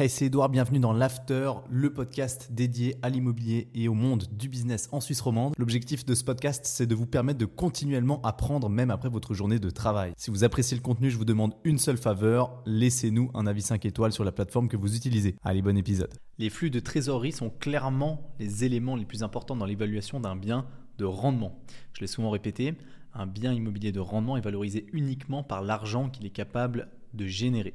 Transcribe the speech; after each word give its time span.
Hey, 0.00 0.08
c'est 0.08 0.26
Edouard, 0.26 0.48
bienvenue 0.48 0.78
dans 0.78 0.92
l'After, 0.92 1.50
le 1.68 1.92
podcast 1.92 2.52
dédié 2.52 2.94
à 3.02 3.08
l'immobilier 3.08 3.66
et 3.74 3.88
au 3.88 3.94
monde 3.94 4.26
du 4.30 4.48
business 4.48 4.88
en 4.92 5.00
Suisse 5.00 5.20
romande. 5.20 5.54
L'objectif 5.58 6.04
de 6.06 6.14
ce 6.14 6.22
podcast, 6.22 6.64
c'est 6.66 6.86
de 6.86 6.94
vous 6.94 7.04
permettre 7.04 7.40
de 7.40 7.46
continuellement 7.46 8.22
apprendre 8.22 8.68
même 8.68 8.92
après 8.92 9.08
votre 9.08 9.34
journée 9.34 9.58
de 9.58 9.70
travail. 9.70 10.12
Si 10.16 10.30
vous 10.30 10.44
appréciez 10.44 10.76
le 10.76 10.84
contenu, 10.84 11.10
je 11.10 11.16
vous 11.16 11.24
demande 11.24 11.54
une 11.64 11.78
seule 11.78 11.96
faveur, 11.96 12.62
laissez-nous 12.64 13.32
un 13.34 13.48
avis 13.48 13.62
5 13.62 13.86
étoiles 13.86 14.12
sur 14.12 14.22
la 14.22 14.30
plateforme 14.30 14.68
que 14.68 14.76
vous 14.76 14.94
utilisez. 14.94 15.34
Allez, 15.42 15.62
bon 15.62 15.76
épisode. 15.76 16.14
Les 16.38 16.48
flux 16.48 16.70
de 16.70 16.78
trésorerie 16.78 17.32
sont 17.32 17.50
clairement 17.50 18.36
les 18.38 18.64
éléments 18.64 18.94
les 18.94 19.04
plus 19.04 19.24
importants 19.24 19.56
dans 19.56 19.66
l'évaluation 19.66 20.20
d'un 20.20 20.36
bien 20.36 20.68
de 20.98 21.06
rendement. 21.06 21.58
Je 21.94 22.02
l'ai 22.02 22.06
souvent 22.06 22.30
répété, 22.30 22.74
un 23.14 23.26
bien 23.26 23.52
immobilier 23.52 23.90
de 23.90 23.98
rendement 23.98 24.36
est 24.36 24.42
valorisé 24.42 24.86
uniquement 24.92 25.42
par 25.42 25.60
l'argent 25.60 26.08
qu'il 26.08 26.24
est 26.24 26.30
capable 26.30 26.86
de 27.14 27.26
générer. 27.26 27.74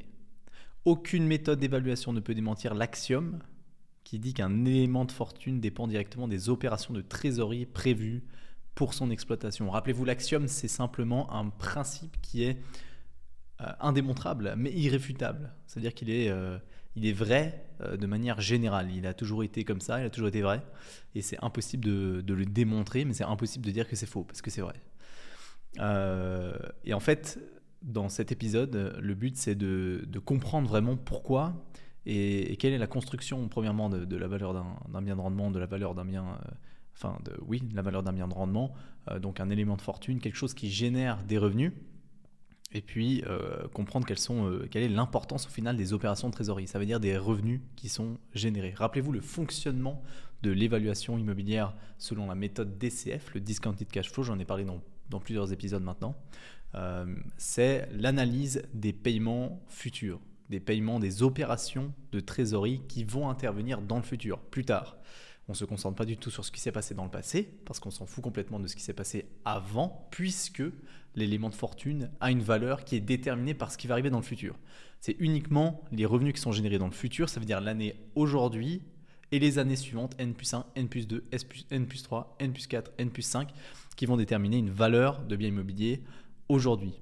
Aucune 0.85 1.25
méthode 1.25 1.59
d'évaluation 1.59 2.11
ne 2.11 2.19
peut 2.19 2.33
démentir 2.33 2.73
l'axiome 2.73 3.39
qui 4.03 4.19
dit 4.19 4.33
qu'un 4.33 4.65
élément 4.65 5.05
de 5.05 5.11
fortune 5.11 5.61
dépend 5.61 5.87
directement 5.87 6.27
des 6.27 6.49
opérations 6.49 6.93
de 6.93 7.01
trésorerie 7.01 7.65
prévues 7.65 8.23
pour 8.75 8.93
son 8.93 9.09
exploitation. 9.09 9.69
Rappelez-vous, 9.69 10.03
l'axiome, 10.03 10.47
c'est 10.47 10.67
simplement 10.67 11.31
un 11.33 11.49
principe 11.49 12.17
qui 12.21 12.43
est 12.43 12.57
euh, 13.61 13.67
indémontrable, 13.79 14.55
mais 14.57 14.71
irréfutable. 14.73 15.53
C'est-à-dire 15.67 15.93
qu'il 15.93 16.09
est, 16.09 16.29
euh, 16.29 16.57
il 16.95 17.05
est 17.05 17.13
vrai 17.13 17.65
euh, 17.81 17.95
de 17.95 18.05
manière 18.05 18.41
générale. 18.41 18.91
Il 18.91 19.05
a 19.05 19.13
toujours 19.13 19.43
été 19.43 19.63
comme 19.63 19.79
ça, 19.79 20.01
il 20.01 20.05
a 20.05 20.09
toujours 20.09 20.27
été 20.27 20.41
vrai. 20.41 20.61
Et 21.15 21.21
c'est 21.21 21.41
impossible 21.41 21.85
de, 21.85 22.21
de, 22.21 22.33
le 22.33 22.45
démontrer, 22.45 23.05
mais 23.05 23.13
c'est 23.13 23.23
impossible 23.23 23.65
de 23.65 23.71
dire 23.71 23.87
que 23.87 23.95
c'est 23.95 24.05
faux, 24.07 24.23
parce 24.23 24.41
que 24.41 24.49
c'est 24.49 24.61
vrai. 24.61 24.75
et 26.83 26.93
en 26.93 26.99
fait, 26.99 27.39
dans 27.83 28.09
cet 28.09 28.31
épisode, 28.31 28.97
le 28.99 29.13
but 29.13 29.37
c'est 29.37 29.55
de, 29.55 30.07
comprendre 30.25 30.67
vraiment 30.69 30.95
pourquoi 30.95 31.53
et, 32.05 32.57
quelle 32.57 32.73
est 32.73 32.77
la 32.77 32.87
construction, 32.87 33.47
premièrement, 33.47 33.89
de, 33.89 34.17
la 34.17 34.27
valeur 34.27 34.53
d'un 34.53 35.01
bien 35.01 35.15
de 35.15 35.21
rendement, 35.21 35.51
de 35.51 35.59
la 35.59 35.65
valeur 35.65 35.95
d'un 35.95 36.05
bien. 36.05 36.25
Euh, 36.25 36.51
enfin, 36.95 37.17
oui, 37.45 37.63
la 37.73 37.81
valeur 37.81 38.03
d'un 38.03 38.13
bien 38.13 38.27
de 38.27 38.33
rendement, 38.33 38.73
euh, 39.09 39.19
donc 39.19 39.39
un 39.39 39.49
élément 39.49 39.75
de 39.75 39.81
fortune, 39.81 40.19
quelque 40.19 40.35
chose 40.35 40.53
qui 40.53 40.69
génère 40.69 41.23
des 41.23 41.37
revenus, 41.37 41.71
et 42.73 42.81
puis 42.81 43.23
euh, 43.27 43.67
comprendre 43.69 44.05
quelle 44.07 44.83
est 44.83 44.89
l'importance 44.89 45.45
au 45.45 45.49
final 45.49 45.77
des 45.77 45.93
opérations 45.93 46.27
de 46.27 46.33
trésorerie. 46.33 46.67
Ça 46.67 46.79
veut 46.79 46.85
dire 46.85 46.99
des 46.99 47.17
revenus 47.17 47.61
qui 47.75 47.87
sont 47.87 48.17
générés. 48.33 48.73
Rappelez-vous 48.75 49.11
le 49.11 49.21
fonctionnement 49.21 50.01
de 50.41 50.51
l'évaluation 50.51 51.17
immobilière 51.17 51.75
selon 51.97 52.27
la 52.27 52.35
méthode 52.35 52.77
DCF, 52.77 53.33
le 53.33 53.39
Discounted 53.39 53.87
Cash 53.87 54.11
Flow, 54.11 54.23
j'en 54.23 54.39
ai 54.39 54.45
parlé 54.45 54.65
dans 54.65 55.19
plusieurs 55.19 55.53
épisodes 55.53 55.83
maintenant. 55.83 56.15
Euh, 56.75 57.05
c'est 57.37 57.87
l'analyse 57.91 58.63
des 58.73 58.93
paiements 58.93 59.61
futurs, 59.67 60.19
des 60.49 60.59
paiements 60.59 60.99
des 60.99 61.23
opérations 61.23 61.93
de 62.11 62.19
trésorerie 62.19 62.81
qui 62.87 63.03
vont 63.03 63.29
intervenir 63.29 63.81
dans 63.81 63.97
le 63.97 64.03
futur, 64.03 64.39
plus 64.39 64.65
tard. 64.65 64.97
On 65.49 65.51
ne 65.51 65.57
se 65.57 65.65
concentre 65.65 65.97
pas 65.97 66.05
du 66.05 66.15
tout 66.15 66.31
sur 66.31 66.45
ce 66.45 66.51
qui 66.51 66.61
s'est 66.61 66.71
passé 66.71 66.95
dans 66.95 67.03
le 67.03 67.11
passé, 67.11 67.49
parce 67.65 67.79
qu'on 67.79 67.91
s'en 67.91 68.05
fout 68.05 68.23
complètement 68.23 68.59
de 68.59 68.67
ce 68.67 68.75
qui 68.75 68.81
s'est 68.81 68.93
passé 68.93 69.25
avant, 69.43 70.07
puisque 70.09 70.63
l'élément 71.15 71.49
de 71.49 71.55
fortune 71.55 72.09
a 72.21 72.31
une 72.31 72.41
valeur 72.41 72.85
qui 72.85 72.95
est 72.95 73.01
déterminée 73.01 73.53
par 73.53 73.71
ce 73.71 73.77
qui 73.77 73.87
va 73.87 73.95
arriver 73.95 74.09
dans 74.09 74.19
le 74.19 74.23
futur. 74.23 74.55
C'est 75.01 75.17
uniquement 75.19 75.83
les 75.91 76.05
revenus 76.05 76.33
qui 76.33 76.39
sont 76.39 76.53
générés 76.53 76.77
dans 76.77 76.87
le 76.87 76.93
futur, 76.93 77.27
ça 77.27 77.41
veut 77.41 77.45
dire 77.45 77.59
l'année 77.59 77.95
aujourd'hui 78.15 78.81
et 79.33 79.39
les 79.39 79.59
années 79.59 79.75
suivantes, 79.75 80.15
N 80.19 80.33
plus 80.33 80.53
1, 80.53 80.65
N 80.75 80.87
plus 80.87 81.07
2, 81.07 81.25
N 81.71 81.87
plus 81.87 82.03
3, 82.03 82.37
N 82.39 82.53
plus 82.53 82.67
4, 82.67 82.91
N 82.99 83.09
plus 83.09 83.23
5, 83.23 83.49
qui 83.95 84.05
vont 84.05 84.15
déterminer 84.15 84.57
une 84.57 84.69
valeur 84.69 85.23
de 85.23 85.35
bien 85.35 85.49
immobilier 85.49 86.03
aujourd'hui. 86.49 86.93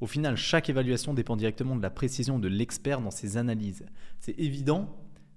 Au 0.00 0.06
final, 0.06 0.36
chaque 0.36 0.70
évaluation 0.70 1.12
dépend 1.12 1.36
directement 1.36 1.76
de 1.76 1.82
la 1.82 1.90
précision 1.90 2.38
de 2.38 2.48
l'expert 2.48 3.00
dans 3.00 3.10
ses 3.10 3.36
analyses. 3.36 3.84
C'est 4.18 4.38
évident, 4.38 4.88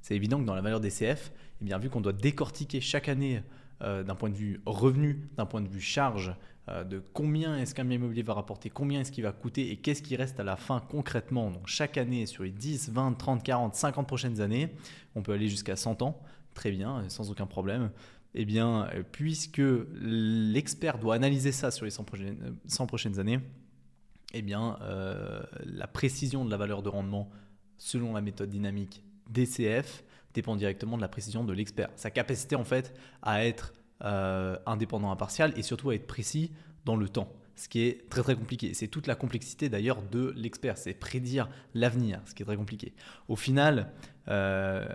que 0.08 0.44
dans 0.44 0.56
la 0.56 0.62
valeur 0.62 0.80
DCF, 0.80 1.34
eh 1.62 1.66
bien, 1.66 1.78
vu 1.78 1.90
qu'on 1.90 2.02
doit 2.02 2.14
décortiquer 2.14 2.80
chaque 2.80 3.10
année 3.10 3.44
euh, 3.82 4.04
d'un 4.04 4.16
point 4.16 4.30
de 4.30 4.36
vue 4.36 4.62
revenu, 4.66 5.30
d'un 5.36 5.46
point 5.46 5.62
de 5.62 5.68
vue 5.68 5.82
charge, 5.82 6.34
euh, 6.70 6.86
de 6.86 7.04
combien 7.14 7.58
est-ce 7.58 7.76
qu'un 7.76 7.84
bien 7.84 7.96
immobilier 7.96 8.22
va 8.22 8.34
rapporter, 8.34 8.70
combien 8.70 9.02
est-ce 9.02 9.12
qu'il 9.12 9.26
va 9.26 9.34
coûter 9.34 9.72
et 9.72 9.78
qu'est-ce 9.78 10.02
qui 10.02 10.16
reste 10.16 10.40
à 10.40 10.44
la 10.44 10.56
fin 10.56 10.80
concrètement. 10.80 11.52
Donc 11.52 11.68
chaque 11.68 11.98
année 11.98 12.26
sur 12.26 12.44
les 12.44 12.52
10, 12.52 12.92
20, 12.92 13.14
30, 13.14 13.44
40, 13.44 13.76
50 13.76 14.08
prochaines 14.08 14.40
années, 14.40 14.70
on 15.16 15.22
peut 15.22 15.34
aller 15.34 15.50
jusqu'à 15.50 15.76
100 15.76 16.02
ans, 16.04 16.22
très 16.54 16.72
bien, 16.72 17.04
sans 17.10 17.30
aucun 17.32 17.48
problème 17.48 17.92
eh 18.36 18.46
bien, 18.46 18.88
euh, 18.88 19.04
puisque 19.10 19.62
l'expert 19.94 20.98
doit 20.98 21.16
analyser 21.16 21.52
ça 21.52 21.72
sur 21.72 21.86
les 21.86 21.92
100 21.92 22.04
prochaines, 22.04 22.56
100 22.68 22.88
prochaines 22.88 23.20
années, 23.20 23.40
eh 24.34 24.42
bien, 24.42 24.78
euh, 24.82 25.44
la 25.66 25.88
précision 25.88 26.44
de 26.44 26.50
la 26.50 26.58
valeur 26.58 26.82
de 26.82 26.90
rendement 26.90 27.30
selon 27.78 28.14
la 28.14 28.22
méthode 28.22 28.50
dynamique 28.50 29.04
DCF 29.30 30.04
dépend 30.34 30.56
directement 30.56 30.98
de 30.98 31.02
la 31.02 31.08
précision 31.08 31.44
de 31.44 31.54
l'expert. 31.54 31.90
Sa 31.96 32.10
capacité, 32.10 32.56
en 32.56 32.64
fait, 32.64 32.98
à 33.22 33.46
être 33.46 33.74
euh, 34.04 34.58
indépendant 34.66 35.12
impartial 35.12 35.54
et 35.56 35.62
surtout 35.62 35.92
à 35.92 35.96
être 35.96 36.08
précis 36.08 36.52
dans 36.86 36.96
le 36.96 37.08
temps 37.08 37.32
ce 37.56 37.70
qui 37.70 37.82
est 37.82 38.10
très 38.10 38.24
très 38.24 38.36
compliqué. 38.36 38.74
C'est 38.74 38.88
toute 38.88 39.08
la 39.08 39.16
complexité 39.16 39.70
d'ailleurs 39.70 40.02
de 40.02 40.34
l'expert, 40.36 40.78
c'est 40.78 40.94
prédire 40.94 41.50
l'avenir, 41.74 42.20
ce 42.26 42.34
qui 42.34 42.44
est 42.44 42.46
très 42.46 42.58
compliqué. 42.58 42.94
Au 43.28 43.36
final, 43.36 43.92
euh, 44.28 44.86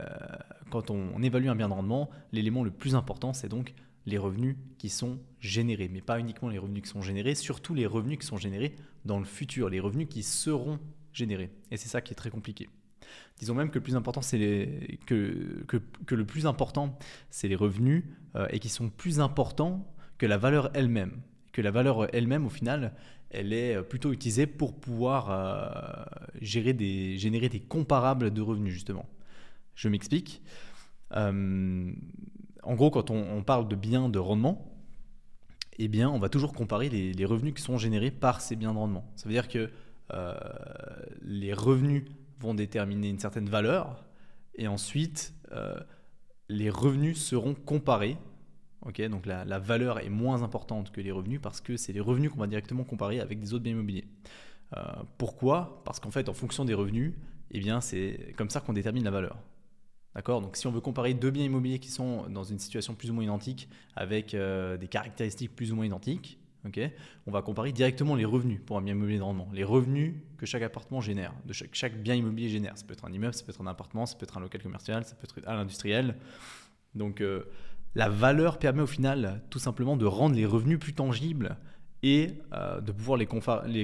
quand 0.70 0.90
on, 0.90 1.22
évalue 1.22 1.48
un 1.48 1.56
bien 1.56 1.68
de 1.68 1.74
rendement, 1.74 2.10
l'élément 2.32 2.64
le 2.64 2.70
plus 2.70 2.94
important, 2.94 3.32
c'est 3.32 3.48
donc 3.48 3.74
les 4.06 4.18
revenus 4.18 4.56
qui 4.78 4.88
sont 4.88 5.18
générés, 5.40 5.88
mais 5.92 6.00
pas 6.00 6.18
uniquement 6.18 6.48
les 6.48 6.58
revenus 6.58 6.82
qui 6.82 6.88
sont 6.88 7.02
générés, 7.02 7.34
surtout 7.34 7.74
les 7.74 7.86
revenus 7.86 8.18
qui 8.18 8.26
sont 8.26 8.36
générés 8.38 8.74
dans 9.04 9.18
le 9.18 9.24
futur, 9.24 9.68
les 9.68 9.80
revenus 9.80 10.08
qui 10.08 10.22
seront 10.22 10.78
générés. 11.12 11.50
Et 11.70 11.76
c'est 11.76 11.88
ça 11.88 12.00
qui 12.00 12.12
est 12.12 12.16
très 12.16 12.30
compliqué. 12.30 12.68
Disons 13.38 13.54
même 13.54 13.70
que 13.70 13.78
le 13.78 13.82
plus 13.82 13.96
important, 13.96 14.22
c'est 14.22 14.38
les, 14.38 14.98
que, 15.06 15.64
le 16.10 16.24
plus 16.24 16.46
important, 16.46 16.98
c'est 17.30 17.48
les 17.48 17.54
revenus 17.54 18.04
euh, 18.36 18.46
et 18.50 18.58
qui 18.58 18.68
sont 18.68 18.90
plus 18.90 19.20
importants 19.20 19.86
que 20.18 20.26
la 20.26 20.36
valeur 20.36 20.70
elle-même 20.74 21.22
que 21.58 21.62
la 21.62 21.72
valeur 21.72 22.14
elle-même, 22.14 22.46
au 22.46 22.50
final, 22.50 22.92
elle 23.30 23.52
est 23.52 23.82
plutôt 23.82 24.12
utilisée 24.12 24.46
pour 24.46 24.78
pouvoir 24.78 25.28
euh, 25.28 26.04
gérer 26.40 26.72
des, 26.72 27.18
générer 27.18 27.48
des 27.48 27.58
comparables 27.58 28.32
de 28.32 28.40
revenus, 28.40 28.72
justement. 28.72 29.06
Je 29.78 29.88
m'explique. 29.88 30.42
Euh, 31.12 31.92
en 32.64 32.74
gros, 32.74 32.90
quand 32.90 33.10
on, 33.10 33.42
parle 33.42 33.68
de 33.68 33.76
biens 33.76 34.08
de 34.08 34.18
rendement, 34.18 34.74
eh 35.78 36.04
on 36.04 36.18
va 36.18 36.28
toujours 36.28 36.52
comparer 36.52 36.88
les, 36.88 37.24
revenus 37.24 37.54
qui 37.54 37.62
sont 37.62 37.78
générés 37.78 38.10
par 38.10 38.40
ces 38.40 38.56
biens 38.56 38.72
de 38.72 38.78
rendement. 38.78 39.10
Ça 39.14 39.28
veut 39.28 39.32
dire 39.32 39.48
que 39.48 39.70
euh, 40.12 40.34
les 41.22 41.52
revenus 41.52 42.04
vont 42.40 42.54
déterminer 42.54 43.08
une 43.08 43.20
certaine 43.20 43.48
valeur, 43.48 44.04
et 44.56 44.66
ensuite, 44.66 45.34
les 46.48 46.68
revenus 46.68 47.22
seront 47.22 47.54
comparés 47.54 48.18
donc 49.10 49.26
la, 49.26 49.58
valeur 49.58 49.98
est 49.98 50.08
moins 50.08 50.42
importante 50.42 50.90
que 50.90 51.00
les 51.00 51.10
revenus 51.10 51.40
parce 51.42 51.60
que 51.60 51.76
c'est 51.76 51.92
les 51.92 52.00
revenus 52.00 52.30
qu'on 52.30 52.38
va 52.38 52.46
directement 52.46 52.84
comparer 52.84 53.20
avec 53.20 53.40
des 53.40 53.52
autres 53.52 53.64
biens 53.64 53.72
immobiliers. 53.72 54.06
Euh, 54.76 54.82
pourquoi? 55.18 55.82
Parce 55.84 56.00
qu'en 56.00 56.10
fait, 56.10 56.28
en 56.28 56.34
fonction 56.34 56.64
des 56.64 56.74
revenus, 56.74 57.14
eh 57.50 57.60
bien, 57.60 57.80
c'est 57.80 58.34
comme 58.36 58.50
ça 58.50 58.60
qu'on 58.60 58.72
détermine 58.72 59.04
la 59.04 59.10
valeur. 59.10 59.36
Donc 60.26 60.56
si 60.56 60.66
on 60.66 60.70
veut 60.70 60.80
comparer 60.80 61.14
deux 61.14 61.30
biens 61.30 61.44
immobiliers 61.44 61.78
qui 61.78 61.90
sont 61.90 62.28
dans 62.28 62.44
une 62.44 62.58
situation 62.58 62.94
plus 62.94 63.10
ou 63.10 63.14
moins 63.14 63.24
identique 63.24 63.68
avec 63.96 64.34
euh, 64.34 64.76
des 64.76 64.88
caractéristiques 64.88 65.54
plus 65.54 65.72
ou 65.72 65.76
moins 65.76 65.86
identiques, 65.86 66.38
on 67.26 67.30
va 67.30 67.42
comparer 67.42 67.72
directement 67.72 68.14
les 68.14 68.24
revenus 68.24 68.60
pour 68.64 68.78
un 68.78 68.82
bien 68.82 68.94
immobilier 68.94 69.18
de 69.18 69.22
rendement. 69.22 69.48
Les 69.52 69.64
revenus 69.64 70.14
que 70.36 70.46
chaque 70.46 70.62
appartement 70.62 71.00
génère, 71.00 71.32
de 71.46 71.52
chaque, 71.52 72.00
bien 72.02 72.14
immobilier 72.14 72.48
génère. 72.48 72.76
Ça 72.76 72.84
peut 72.84 72.92
être 72.92 73.04
un 73.04 73.12
immeuble, 73.12 73.34
ça 73.34 73.44
peut 73.44 73.52
être 73.52 73.60
un 73.60 73.66
appartement, 73.66 74.06
ça 74.06 74.16
peut 74.16 74.24
être 74.24 74.36
un 74.36 74.40
local 74.40 74.62
commercial, 74.62 75.04
ça 75.04 75.14
peut 75.14 75.26
être 75.26 75.48
à 75.48 75.54
l'industriel. 75.54 76.16
Donc 76.94 77.20
euh, 77.20 77.44
la 77.94 78.08
valeur 78.08 78.58
permet 78.58 78.82
au 78.82 78.86
final 78.86 79.42
tout 79.50 79.58
simplement 79.58 79.96
de 79.96 80.06
rendre 80.06 80.34
les 80.34 80.46
revenus 80.46 80.78
plus 80.78 80.94
tangibles 80.94 81.56
et 82.02 82.32
euh, 82.52 82.80
de 82.80 82.92
pouvoir 82.92 83.18
les, 83.18 83.26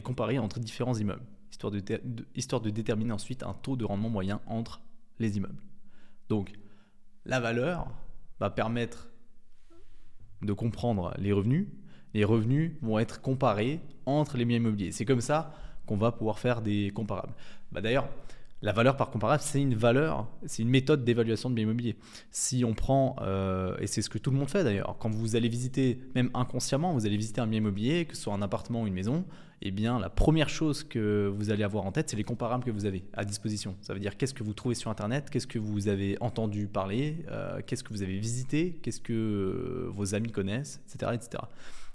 comparer 0.02 0.38
entre 0.38 0.60
différents 0.60 0.94
immeubles, 0.94 1.24
histoire 1.50 2.60
de 2.60 2.70
déterminer 2.70 3.12
ensuite 3.12 3.42
un 3.42 3.54
taux 3.54 3.76
de 3.76 3.84
rendement 3.84 4.10
moyen 4.10 4.40
entre 4.46 4.80
les 5.18 5.36
immeubles. 5.36 5.60
Donc 6.28 6.52
la 7.24 7.40
valeur 7.40 7.86
va 8.40 8.50
permettre 8.50 9.08
de 10.42 10.52
comprendre 10.52 11.14
les 11.18 11.32
revenus. 11.32 11.68
Les 12.12 12.24
revenus 12.24 12.72
vont 12.82 12.98
être 12.98 13.20
comparés 13.20 13.80
entre 14.06 14.36
les 14.36 14.44
biens 14.44 14.58
immobiliers. 14.58 14.92
C'est 14.92 15.04
comme 15.04 15.20
ça 15.20 15.54
qu'on 15.86 15.96
va 15.96 16.12
pouvoir 16.12 16.38
faire 16.38 16.62
des 16.62 16.90
comparables. 16.94 17.34
Bah, 17.72 17.80
d'ailleurs, 17.80 18.08
la 18.62 18.72
valeur 18.72 18.96
par 18.96 19.10
comparable, 19.10 19.42
c'est 19.42 19.60
une 19.60 19.74
valeur, 19.74 20.26
c'est 20.46 20.62
une 20.62 20.70
méthode 20.70 21.04
d'évaluation 21.04 21.50
de 21.50 21.54
bien 21.54 21.64
immobilier. 21.64 21.96
Si 22.30 22.64
on 22.64 22.72
prend, 22.72 23.16
euh, 23.20 23.76
et 23.78 23.86
c'est 23.86 24.00
ce 24.00 24.08
que 24.08 24.16
tout 24.16 24.30
le 24.30 24.38
monde 24.38 24.48
fait 24.48 24.64
d'ailleurs, 24.64 24.96
quand 24.98 25.10
vous 25.10 25.36
allez 25.36 25.48
visiter, 25.48 25.98
même 26.14 26.30
inconsciemment, 26.32 26.92
vous 26.94 27.04
allez 27.04 27.16
visiter 27.16 27.42
un 27.42 27.46
bien 27.46 27.58
immobilier, 27.58 28.06
que 28.06 28.16
ce 28.16 28.22
soit 28.22 28.32
un 28.32 28.40
appartement 28.40 28.82
ou 28.82 28.86
une 28.86 28.94
maison, 28.94 29.24
eh 29.62 29.70
bien 29.70 29.98
la 29.98 30.10
première 30.10 30.48
chose 30.48 30.84
que 30.84 31.32
vous 31.34 31.50
allez 31.50 31.64
avoir 31.64 31.84
en 31.86 31.92
tête, 31.92 32.10
c'est 32.10 32.16
les 32.16 32.24
comparables 32.24 32.64
que 32.64 32.70
vous 32.70 32.86
avez 32.86 33.04
à 33.14 33.24
disposition. 33.24 33.76
Ça 33.80 33.94
veut 33.94 34.00
dire 34.00 34.16
qu'est-ce 34.16 34.34
que 34.34 34.42
vous 34.42 34.54
trouvez 34.54 34.74
sur 34.74 34.90
Internet, 34.90 35.30
qu'est-ce 35.30 35.46
que 35.46 35.58
vous 35.58 35.88
avez 35.88 36.16
entendu 36.20 36.66
parler, 36.66 37.24
euh, 37.30 37.60
qu'est-ce 37.66 37.84
que 37.84 37.90
vous 37.90 38.02
avez 38.02 38.18
visité, 38.18 38.78
qu'est-ce 38.82 39.00
que 39.00 39.12
euh, 39.12 39.90
vos 39.94 40.14
amis 40.14 40.30
connaissent, 40.30 40.80
etc. 40.86 41.12
etc. 41.14 41.42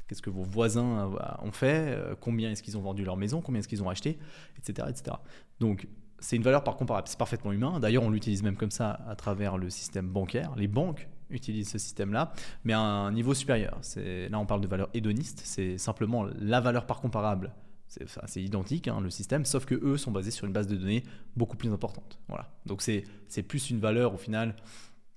Qu'est-ce 0.07 0.23
que 0.23 0.31
vos 0.31 0.43
voisins 0.43 1.11
ont 1.43 1.51
fait, 1.51 1.95
combien 2.19 2.49
est-ce 2.49 2.63
qu'ils 2.63 2.75
ont 2.79 2.81
vendu 2.81 3.05
leur 3.05 3.15
maison, 3.15 3.41
combien 3.41 3.59
est-ce 3.59 3.67
qu'ils 3.67 3.83
ont 3.83 3.89
acheté, 3.89 4.17
etc. 4.57 4.87
etc. 4.89 5.17
Donc 5.59 5.87
c'est 6.19 6.35
une 6.35 6.43
valeur 6.43 6.63
par 6.63 6.75
comparable. 6.75 7.07
C'est 7.07 7.17
parfaitement 7.17 7.51
humain. 7.51 7.79
D'ailleurs, 7.79 8.03
on 8.03 8.09
l'utilise 8.09 8.43
même 8.43 8.55
comme 8.55 8.71
ça 8.71 8.99
à 9.07 9.15
travers 9.15 9.57
le 9.57 9.69
système 9.69 10.07
bancaire. 10.07 10.53
Les 10.55 10.67
banques 10.67 11.07
utilisent 11.29 11.69
ce 11.69 11.77
système-là, 11.77 12.33
mais 12.63 12.73
à 12.73 12.79
un 12.79 13.11
niveau 13.11 13.33
supérieur. 13.33 13.79
Là, 13.95 14.39
on 14.39 14.45
parle 14.45 14.61
de 14.61 14.67
valeur 14.67 14.89
hédoniste. 14.93 15.41
C'est 15.43 15.77
simplement 15.77 16.25
la 16.39 16.61
valeur 16.61 16.85
par 16.85 17.01
comparable. 17.01 17.53
C'est 17.87 18.43
identique, 18.43 18.87
hein, 18.87 19.01
le 19.01 19.09
système, 19.09 19.45
sauf 19.45 19.65
que 19.65 19.73
eux 19.73 19.97
sont 19.97 20.11
basés 20.11 20.29
sur 20.31 20.45
une 20.45 20.53
base 20.53 20.67
de 20.67 20.75
données 20.75 21.03
beaucoup 21.35 21.57
plus 21.57 21.71
importante. 21.71 22.19
Voilà. 22.27 22.51
Donc, 22.65 22.81
c'est 22.81 23.43
plus 23.43 23.71
une 23.71 23.79
valeur, 23.79 24.13
au 24.13 24.17
final, 24.17 24.55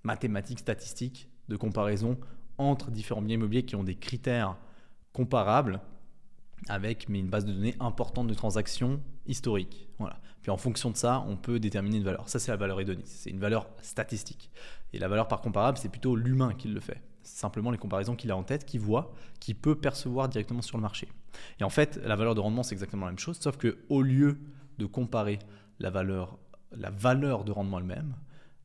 mathématique, 0.04 0.58
statistique, 0.58 1.28
de 1.48 1.56
comparaison 1.56 2.18
entre 2.56 2.90
différents 2.90 3.22
biens 3.22 3.34
immobiliers 3.34 3.64
qui 3.64 3.76
ont 3.76 3.84
des 3.84 3.96
critères 3.96 4.56
comparables 5.12 5.80
avec 6.68 7.08
mais 7.08 7.18
une 7.18 7.28
base 7.28 7.44
de 7.44 7.52
données 7.52 7.74
importante 7.80 8.26
de 8.26 8.34
transactions 8.34 9.00
historiques. 9.26 9.88
Voilà. 9.98 10.18
Puis 10.42 10.50
en 10.50 10.56
fonction 10.56 10.90
de 10.90 10.96
ça, 10.96 11.24
on 11.28 11.36
peut 11.36 11.60
déterminer 11.60 11.98
une 11.98 12.04
valeur. 12.04 12.28
Ça, 12.28 12.38
c'est 12.38 12.50
la 12.50 12.56
valeur 12.56 12.80
hédoniste. 12.80 13.12
C'est 13.22 13.30
une 13.30 13.38
valeur 13.38 13.68
statistique. 13.80 14.50
Et 14.92 14.98
la 14.98 15.08
valeur 15.08 15.28
par 15.28 15.40
comparable, 15.40 15.78
c'est 15.78 15.88
plutôt 15.88 16.16
l'humain 16.16 16.54
qui 16.54 16.68
le 16.68 16.80
fait. 16.80 17.00
C'est 17.22 17.38
simplement 17.38 17.70
les 17.70 17.78
comparaisons 17.78 18.16
qu'il 18.16 18.30
a 18.32 18.36
en 18.36 18.42
tête, 18.42 18.64
qu'il 18.64 18.80
voit, 18.80 19.14
qu'il 19.38 19.54
peut 19.54 19.76
percevoir 19.76 20.28
directement 20.28 20.62
sur 20.62 20.76
le 20.76 20.82
marché. 20.82 21.08
Et 21.60 21.64
en 21.64 21.70
fait, 21.70 22.00
la 22.04 22.16
valeur 22.16 22.34
de 22.34 22.40
rendement, 22.40 22.64
c'est 22.64 22.74
exactement 22.74 23.06
la 23.06 23.12
même 23.12 23.18
chose, 23.18 23.38
sauf 23.38 23.56
que 23.56 23.78
au 23.88 24.02
lieu 24.02 24.40
de 24.78 24.86
comparer 24.86 25.38
la 25.78 25.90
valeur, 25.90 26.38
la 26.72 26.90
valeur 26.90 27.44
de 27.44 27.52
rendement 27.52 27.78
elle-même 27.78 28.16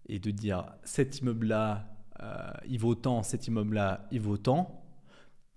et 0.07 0.19
de 0.19 0.31
dire 0.31 0.65
cet 0.83 1.19
immeuble-là, 1.19 1.88
euh, 2.21 2.51
il 2.67 2.79
vaut 2.79 2.95
tant, 2.95 3.21
cet 3.21 3.47
immeuble-là, 3.47 4.07
il 4.11 4.21
vaut 4.21 4.38
tant, 4.38 4.83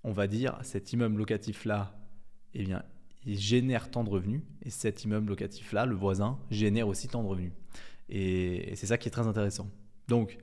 on 0.04 0.12
va 0.12 0.26
dire 0.26 0.58
cet 0.62 0.92
immeuble 0.92 1.16
locatif-là, 1.16 1.94
eh 2.54 2.64
bien, 2.64 2.82
il 3.26 3.38
génère 3.38 3.90
tant 3.90 4.04
de 4.04 4.10
revenus 4.10 4.42
et 4.62 4.70
cet 4.70 5.04
immeuble 5.04 5.28
locatif-là, 5.28 5.86
le 5.86 5.94
voisin, 5.94 6.38
génère 6.50 6.88
aussi 6.88 7.08
tant 7.08 7.22
de 7.22 7.28
revenus. 7.28 7.52
Et, 8.08 8.72
c'est 8.76 8.86
ça 8.86 8.98
qui 8.98 9.08
est 9.08 9.12
très 9.12 9.26
intéressant. 9.26 9.68
Donc, 10.08 10.38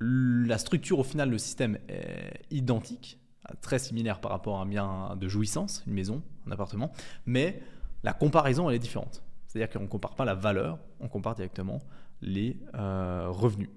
la 0.00 0.58
structure, 0.58 0.98
au 0.98 1.04
final, 1.04 1.30
le 1.30 1.38
système 1.38 1.78
est 1.88 2.42
identique, 2.50 3.18
très 3.60 3.78
similaire 3.78 4.20
par 4.20 4.30
rapport 4.30 4.58
à 4.58 4.62
un 4.62 4.66
bien 4.66 5.16
de 5.16 5.28
jouissance, 5.28 5.82
une 5.86 5.94
maison, 5.94 6.22
un 6.46 6.50
appartement, 6.50 6.92
mais 7.26 7.62
la 8.02 8.12
comparaison, 8.12 8.68
elle 8.68 8.76
est 8.76 8.80
différente. 8.80 9.22
C'est-à-dire 9.46 9.70
qu'on 9.72 9.84
ne 9.84 9.88
compare 9.88 10.14
pas 10.14 10.24
la 10.24 10.34
valeur, 10.34 10.78
on 11.00 11.08
compare 11.08 11.34
directement 11.34 11.80
les 12.22 12.56
euh, 12.74 13.28
revenus. 13.30 13.70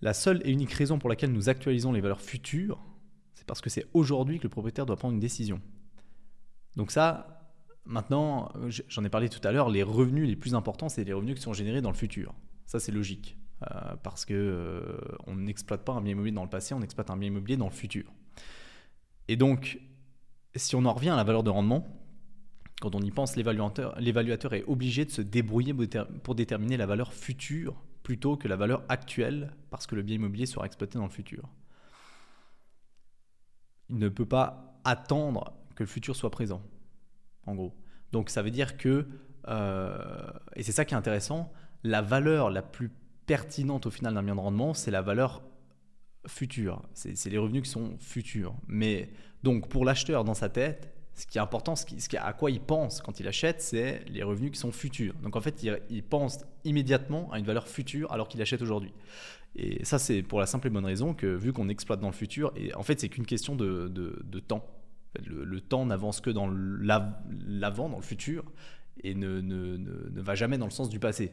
La 0.00 0.14
seule 0.14 0.40
et 0.44 0.50
unique 0.50 0.72
raison 0.72 0.98
pour 0.98 1.08
laquelle 1.08 1.32
nous 1.32 1.48
actualisons 1.48 1.92
les 1.92 2.00
valeurs 2.00 2.20
futures, 2.20 2.80
c'est 3.42 3.46
parce 3.48 3.60
que 3.60 3.70
c'est 3.70 3.88
aujourd'hui 3.92 4.38
que 4.38 4.44
le 4.44 4.50
propriétaire 4.50 4.86
doit 4.86 4.94
prendre 4.94 5.14
une 5.14 5.20
décision. 5.20 5.60
Donc 6.76 6.92
ça, 6.92 7.50
maintenant, 7.84 8.52
j'en 8.86 9.02
ai 9.02 9.08
parlé 9.08 9.28
tout 9.28 9.40
à 9.42 9.50
l'heure, 9.50 9.68
les 9.68 9.82
revenus 9.82 10.28
les 10.28 10.36
plus 10.36 10.54
importants, 10.54 10.88
c'est 10.88 11.02
les 11.02 11.12
revenus 11.12 11.34
qui 11.34 11.42
sont 11.42 11.52
générés 11.52 11.80
dans 11.80 11.90
le 11.90 11.96
futur. 11.96 12.34
Ça, 12.66 12.78
c'est 12.78 12.92
logique. 12.92 13.36
Euh, 13.62 13.96
parce 14.04 14.24
que 14.24 14.34
euh, 14.34 15.34
n'exploite 15.34 15.84
pas 15.84 15.92
un 15.92 16.00
bien 16.00 16.12
immobilier 16.12 16.36
dans 16.36 16.44
le 16.44 16.48
passé, 16.48 16.72
on 16.72 16.82
exploite 16.82 17.10
un 17.10 17.16
bien 17.16 17.30
immobilier 17.30 17.56
dans 17.56 17.66
le 17.66 17.72
futur. 17.72 18.04
Et 19.26 19.34
donc, 19.34 19.80
si 20.54 20.76
on 20.76 20.84
en 20.84 20.92
revient 20.92 21.10
à 21.10 21.16
la 21.16 21.24
valeur 21.24 21.42
de 21.42 21.50
rendement, 21.50 21.84
quand 22.80 22.94
on 22.94 23.00
y 23.00 23.10
pense, 23.10 23.34
l'évaluateur 23.34 24.54
est 24.54 24.64
obligé 24.68 25.04
de 25.04 25.10
se 25.10 25.20
débrouiller 25.20 25.74
pour 26.22 26.36
déterminer 26.36 26.76
la 26.76 26.86
valeur 26.86 27.12
future 27.12 27.82
plutôt 28.04 28.36
que 28.36 28.46
la 28.46 28.56
valeur 28.56 28.84
actuelle, 28.88 29.52
parce 29.70 29.88
que 29.88 29.96
le 29.96 30.02
bien 30.02 30.14
immobilier 30.14 30.46
sera 30.46 30.64
exploité 30.64 30.96
dans 30.96 31.06
le 31.06 31.10
futur 31.10 31.48
il 33.88 33.98
ne 33.98 34.08
peut 34.08 34.26
pas 34.26 34.78
attendre 34.84 35.52
que 35.74 35.82
le 35.82 35.88
futur 35.88 36.16
soit 36.16 36.30
présent, 36.30 36.62
en 37.46 37.54
gros. 37.54 37.74
Donc 38.12 38.30
ça 38.30 38.42
veut 38.42 38.50
dire 38.50 38.76
que, 38.76 39.06
euh, 39.48 40.30
et 40.54 40.62
c'est 40.62 40.72
ça 40.72 40.84
qui 40.84 40.94
est 40.94 40.96
intéressant, 40.96 41.52
la 41.82 42.02
valeur 42.02 42.50
la 42.50 42.62
plus 42.62 42.90
pertinente 43.26 43.86
au 43.86 43.90
final 43.90 44.14
d'un 44.14 44.22
bien 44.22 44.34
de 44.34 44.40
rendement, 44.40 44.74
c'est 44.74 44.90
la 44.90 45.02
valeur 45.02 45.42
future. 46.26 46.82
C'est 46.94 47.30
les 47.30 47.38
revenus 47.38 47.62
qui 47.62 47.70
sont 47.70 47.96
futurs. 47.98 48.54
Mais 48.68 49.10
donc 49.42 49.68
pour 49.68 49.84
l'acheteur 49.84 50.24
dans 50.24 50.34
sa 50.34 50.48
tête, 50.48 50.94
ce 51.14 51.26
qui 51.26 51.38
est 51.38 51.40
important, 51.40 51.76
ce, 51.76 51.84
qui, 51.84 52.16
à 52.16 52.32
quoi 52.32 52.50
il 52.50 52.60
pense 52.60 53.00
quand 53.00 53.20
il 53.20 53.28
achète, 53.28 53.60
c'est 53.60 54.02
les 54.08 54.22
revenus 54.22 54.52
qui 54.52 54.58
sont 54.58 54.72
futurs. 54.72 55.14
Donc 55.22 55.36
en 55.36 55.40
fait, 55.40 55.62
il, 55.62 55.78
il 55.90 56.02
pense 56.02 56.44
immédiatement 56.64 57.30
à 57.32 57.38
une 57.38 57.44
valeur 57.44 57.68
future 57.68 58.10
alors 58.12 58.28
qu'il 58.28 58.40
achète 58.40 58.62
aujourd'hui. 58.62 58.92
Et 59.56 59.84
ça, 59.84 59.98
c'est 59.98 60.22
pour 60.22 60.40
la 60.40 60.46
simple 60.46 60.68
et 60.68 60.70
bonne 60.70 60.84
raison 60.84 61.14
que 61.14 61.26
vu 61.26 61.52
qu'on 61.52 61.68
exploite 61.68 62.00
dans 62.00 62.08
le 62.08 62.14
futur, 62.14 62.52
et 62.56 62.74
en 62.74 62.82
fait, 62.82 63.00
c'est 63.00 63.08
qu'une 63.08 63.26
question 63.26 63.54
de, 63.54 63.88
de, 63.88 64.38
temps. 64.40 64.66
Le, 65.26 65.60
temps 65.60 65.84
n'avance 65.84 66.20
que 66.20 66.30
dans 66.30 66.50
l'avant, 66.50 67.88
dans 67.88 67.98
le 67.98 68.02
futur, 68.02 68.44
et 69.02 69.14
ne, 69.14 69.40
ne, 69.40 69.76
ne, 69.76 70.20
va 70.20 70.34
jamais 70.34 70.58
dans 70.58 70.64
le 70.66 70.70
sens 70.70 70.88
du 70.88 70.98
passé. 70.98 71.32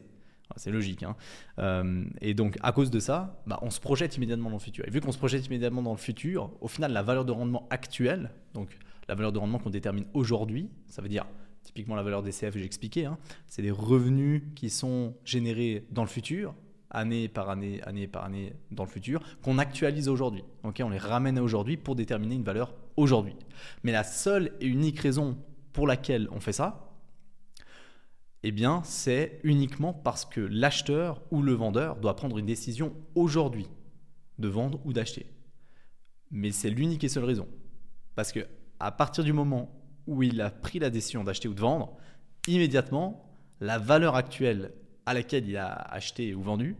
C'est 0.56 0.72
logique. 0.72 1.04
Hein. 1.04 1.16
Euh, 1.60 2.04
et 2.20 2.34
donc, 2.34 2.58
à 2.62 2.72
cause 2.72 2.90
de 2.90 2.98
ça, 2.98 3.40
bah, 3.46 3.58
on 3.62 3.70
se 3.70 3.80
projette 3.80 4.16
immédiatement 4.16 4.50
dans 4.50 4.56
le 4.56 4.62
futur. 4.62 4.84
Et 4.86 4.90
vu 4.90 5.00
qu'on 5.00 5.12
se 5.12 5.18
projette 5.18 5.46
immédiatement 5.46 5.80
dans 5.80 5.92
le 5.92 5.98
futur, 5.98 6.50
au 6.60 6.68
final, 6.68 6.92
la 6.92 7.02
valeur 7.02 7.24
de 7.24 7.32
rendement 7.32 7.68
actuelle, 7.70 8.30
donc 8.52 8.76
la 9.08 9.14
valeur 9.14 9.32
de 9.32 9.38
rendement 9.38 9.58
qu'on 9.58 9.70
détermine 9.70 10.06
aujourd'hui, 10.12 10.68
ça 10.88 11.02
veut 11.02 11.08
dire 11.08 11.26
typiquement 11.62 11.94
la 11.94 12.02
valeur 12.02 12.22
des 12.22 12.32
CF, 12.32 12.56
j'ai 12.56 12.64
expliqué, 12.64 13.04
hein, 13.04 13.18
c'est 13.46 13.62
des 13.62 13.70
revenus 13.70 14.42
qui 14.56 14.70
sont 14.70 15.14
générés 15.24 15.86
dans 15.90 16.02
le 16.02 16.08
futur, 16.08 16.54
année 16.90 17.28
par 17.28 17.50
année, 17.50 17.80
année 17.82 18.06
par 18.06 18.24
année 18.24 18.52
dans 18.70 18.84
le 18.84 18.90
futur, 18.90 19.22
qu'on 19.42 19.58
actualise 19.58 20.08
aujourd'hui. 20.08 20.44
on 20.62 20.88
les 20.88 20.98
ramène 20.98 21.38
à 21.38 21.42
aujourd'hui 21.42 21.76
pour 21.76 21.94
déterminer 21.94 22.34
une 22.34 22.44
valeur 22.44 22.74
aujourd'hui. 22.96 23.36
Mais 23.82 23.92
la 23.92 24.04
seule 24.04 24.52
et 24.60 24.66
unique 24.66 24.98
raison 25.00 25.38
pour 25.72 25.86
laquelle 25.86 26.28
on 26.32 26.40
fait 26.40 26.52
ça, 26.52 26.90
eh 28.42 28.52
bien, 28.52 28.82
c'est 28.84 29.38
uniquement 29.44 29.92
parce 29.92 30.24
que 30.24 30.40
l'acheteur 30.40 31.20
ou 31.30 31.42
le 31.42 31.52
vendeur 31.52 31.96
doit 31.96 32.16
prendre 32.16 32.38
une 32.38 32.46
décision 32.46 32.94
aujourd'hui 33.14 33.66
de 34.38 34.48
vendre 34.48 34.80
ou 34.84 34.92
d'acheter. 34.92 35.26
Mais 36.30 36.50
c'est 36.50 36.70
l'unique 36.70 37.04
et 37.04 37.08
seule 37.08 37.24
raison. 37.24 37.46
Parce 38.14 38.32
que 38.32 38.46
à 38.78 38.90
partir 38.90 39.24
du 39.24 39.32
moment 39.32 39.70
où 40.06 40.22
il 40.22 40.40
a 40.40 40.50
pris 40.50 40.78
la 40.78 40.90
décision 40.90 41.22
d'acheter 41.22 41.48
ou 41.48 41.54
de 41.54 41.60
vendre, 41.60 41.96
immédiatement, 42.48 43.30
la 43.60 43.78
valeur 43.78 44.16
actuelle 44.16 44.72
à 45.06 45.14
laquelle 45.14 45.48
il 45.48 45.56
a 45.56 45.72
acheté 45.72 46.34
ou 46.34 46.42
vendu, 46.42 46.76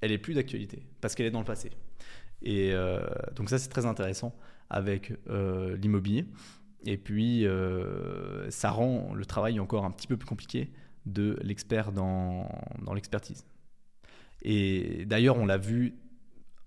elle 0.00 0.12
est 0.12 0.18
plus 0.18 0.34
d'actualité 0.34 0.82
parce 1.00 1.14
qu'elle 1.14 1.26
est 1.26 1.30
dans 1.30 1.40
le 1.40 1.44
passé. 1.44 1.70
Et 2.42 2.72
euh, 2.72 3.00
donc 3.36 3.50
ça 3.50 3.58
c'est 3.58 3.68
très 3.68 3.86
intéressant 3.86 4.34
avec 4.70 5.12
euh, 5.28 5.76
l'immobilier. 5.76 6.26
Et 6.86 6.96
puis 6.96 7.46
euh, 7.46 8.50
ça 8.50 8.70
rend 8.70 9.12
le 9.14 9.26
travail 9.26 9.60
encore 9.60 9.84
un 9.84 9.90
petit 9.90 10.06
peu 10.06 10.16
plus 10.16 10.26
compliqué 10.26 10.70
de 11.06 11.38
l'expert 11.42 11.92
dans, 11.92 12.48
dans 12.82 12.94
l'expertise. 12.94 13.44
Et 14.42 15.04
d'ailleurs 15.04 15.36
on 15.36 15.46
l'a 15.46 15.58
vu 15.58 15.94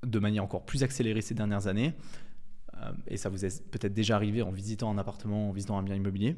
de 0.03 0.19
manière 0.19 0.43
encore 0.43 0.65
plus 0.65 0.83
accélérée 0.83 1.21
ces 1.21 1.33
dernières 1.33 1.67
années. 1.67 1.93
et 3.07 3.17
ça 3.17 3.29
vous 3.29 3.45
est 3.45 3.63
peut-être 3.71 3.93
déjà 3.93 4.15
arrivé 4.15 4.41
en 4.41 4.51
visitant 4.51 4.91
un 4.91 4.97
appartement, 4.97 5.49
en 5.49 5.51
visitant 5.53 5.77
un 5.77 5.83
bien 5.83 5.95
immobilier. 5.95 6.35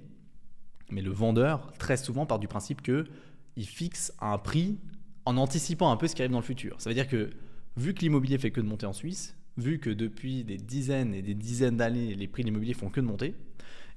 Mais 0.91 1.01
le 1.01 1.11
vendeur, 1.11 1.73
très 1.79 1.97
souvent, 1.97 2.25
part 2.25 2.39
du 2.39 2.47
principe 2.47 2.81
que 2.81 3.05
il 3.55 3.65
fixe 3.65 4.13
un 4.19 4.37
prix 4.37 4.77
en 5.25 5.37
anticipant 5.37 5.91
un 5.91 5.97
peu 5.97 6.07
ce 6.07 6.15
qui 6.15 6.21
arrive 6.21 6.31
dans 6.31 6.39
le 6.39 6.45
futur. 6.45 6.75
Ça 6.79 6.89
veut 6.89 6.93
dire 6.93 7.07
que 7.07 7.31
vu 7.77 7.93
que 7.93 8.01
l'immobilier 8.01 8.37
fait 8.37 8.51
que 8.51 8.61
de 8.61 8.65
monter 8.65 8.85
en 8.85 8.93
Suisse, 8.93 9.35
vu 9.57 9.79
que 9.79 9.89
depuis 9.89 10.43
des 10.43 10.57
dizaines 10.57 11.13
et 11.13 11.21
des 11.21 11.33
dizaines 11.33 11.77
d'années, 11.77 12.15
les 12.15 12.27
prix 12.27 12.43
de 12.43 12.47
l'immobilier 12.47 12.73
font 12.73 12.89
que 12.89 12.99
de 12.99 13.05
monter, 13.05 13.35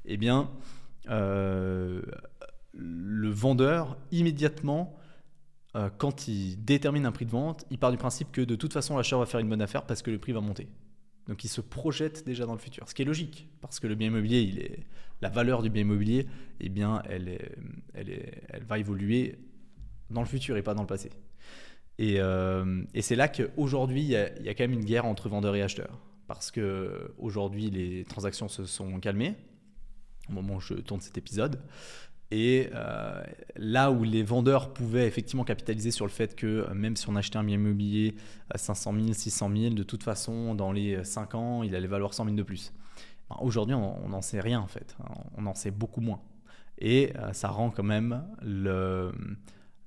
eh 0.05 0.17
bien, 0.17 0.51
euh, 1.11 2.03
le 2.73 3.29
vendeur, 3.29 3.99
immédiatement, 4.11 4.97
euh, 5.77 5.91
quand 5.99 6.29
il 6.29 6.65
détermine 6.65 7.07
un 7.07 7.13
prix 7.13 7.27
de 7.27 7.31
vente, 7.31 7.67
il 7.71 7.79
part 7.79 7.91
du 7.91 7.99
principe 7.99 8.33
que 8.33 8.41
de 8.41 8.57
toute 8.57 8.73
façon, 8.73 8.97
l'acheteur 8.97 9.19
va 9.19 9.27
faire 9.27 9.41
une 9.41 9.49
bonne 9.49 9.63
affaire 9.63 9.85
parce 9.85 10.03
que 10.03 10.11
le 10.11 10.19
prix 10.19 10.33
va 10.33 10.41
monter. 10.41 10.69
Donc 11.27 11.45
il 11.45 11.49
se 11.49 11.61
projette 11.61 12.25
déjà 12.25 12.47
dans 12.47 12.55
le 12.55 12.59
futur, 12.59 12.89
ce 12.89 12.95
qui 12.95 13.03
est 13.03 13.05
logique, 13.05 13.49
parce 13.61 13.81
que 13.81 13.87
le 13.87 13.95
bien 13.95 14.09
immobilier, 14.09 14.41
il 14.41 14.61
est, 14.61 14.87
la 15.21 15.29
valeur 15.29 15.63
du 15.63 15.69
bien 15.69 15.83
immobilier, 15.83 16.27
eh 16.61 16.71
bien, 16.71 17.03
elle, 17.07 17.39
elle, 17.93 18.43
elle 18.49 18.65
va 18.65 18.79
évoluer 18.79 19.37
dans 20.11 20.21
le 20.21 20.27
futur 20.27 20.57
et 20.57 20.63
pas 20.63 20.75
dans 20.75 20.83
le 20.83 20.87
passé. 20.87 21.11
Et, 21.99 22.17
euh, 22.19 22.83
et 22.95 23.03
c'est 23.03 23.17
là 23.17 23.29
qu'aujourd'hui, 23.29 24.03
il 24.03 24.11
y, 24.11 24.17
a, 24.17 24.55
quand 24.55 24.65
même 24.65 24.73
une 24.73 24.85
guerre 24.85 25.05
entre 25.05 25.29
vendeurs 25.29 25.57
et 25.57 25.63
acheteurs. 25.63 25.99
Parce 26.27 26.51
qu'aujourd'hui, 26.51 27.71
les 27.71 28.05
transactions 28.05 28.49
se 28.49 28.65
sont 28.67 29.01
calmées 29.01 29.35
au 30.29 30.33
moment 30.33 30.57
où 30.57 30.61
je 30.61 30.75
tourne 30.75 31.01
cet 31.01 31.17
épisode. 31.19 31.61
Et 32.31 32.69
euh, 32.75 33.23
là 33.57 33.91
où 33.91 34.05
les 34.05 34.23
vendeurs 34.23 34.75
pouvaient 34.75 35.07
effectivement 35.07 35.45
capitaliser 35.45 35.91
sur 35.91 36.05
le 36.05 36.11
fait 36.11 36.37
que 36.37 36.71
même 36.75 36.95
si 36.95 37.09
on 37.09 37.17
achetait 37.17 37.39
un 37.39 37.45
bien 37.45 37.55
immobilier 37.55 38.15
à 38.51 38.59
500 38.59 38.93
000, 38.93 39.13
600 39.15 39.51
000, 39.57 39.75
de 39.75 39.83
toute 39.83 40.03
façon, 40.03 40.55
dans 40.55 40.71
les 40.71 41.03
5 41.05 41.35
ans, 41.35 41.63
il 41.63 41.75
allait 41.75 41.89
valoir 41.89 42.13
100 42.13 42.25
000 42.25 42.37
de 42.37 42.43
plus. 42.43 42.75
Ben, 43.31 43.37
aujourd'hui, 43.41 43.75
on 43.75 44.09
n'en 44.09 44.21
sait 44.21 44.41
rien 44.41 44.61
en 44.61 44.67
fait. 44.67 44.95
On 45.39 45.47
en 45.47 45.55
sait 45.55 45.71
beaucoup 45.71 46.03
moins. 46.03 46.21
Et 46.79 47.13
euh, 47.17 47.33
ça 47.33 47.49
rend 47.49 47.71
quand 47.71 47.83
même 47.83 48.23
le, 48.43 49.13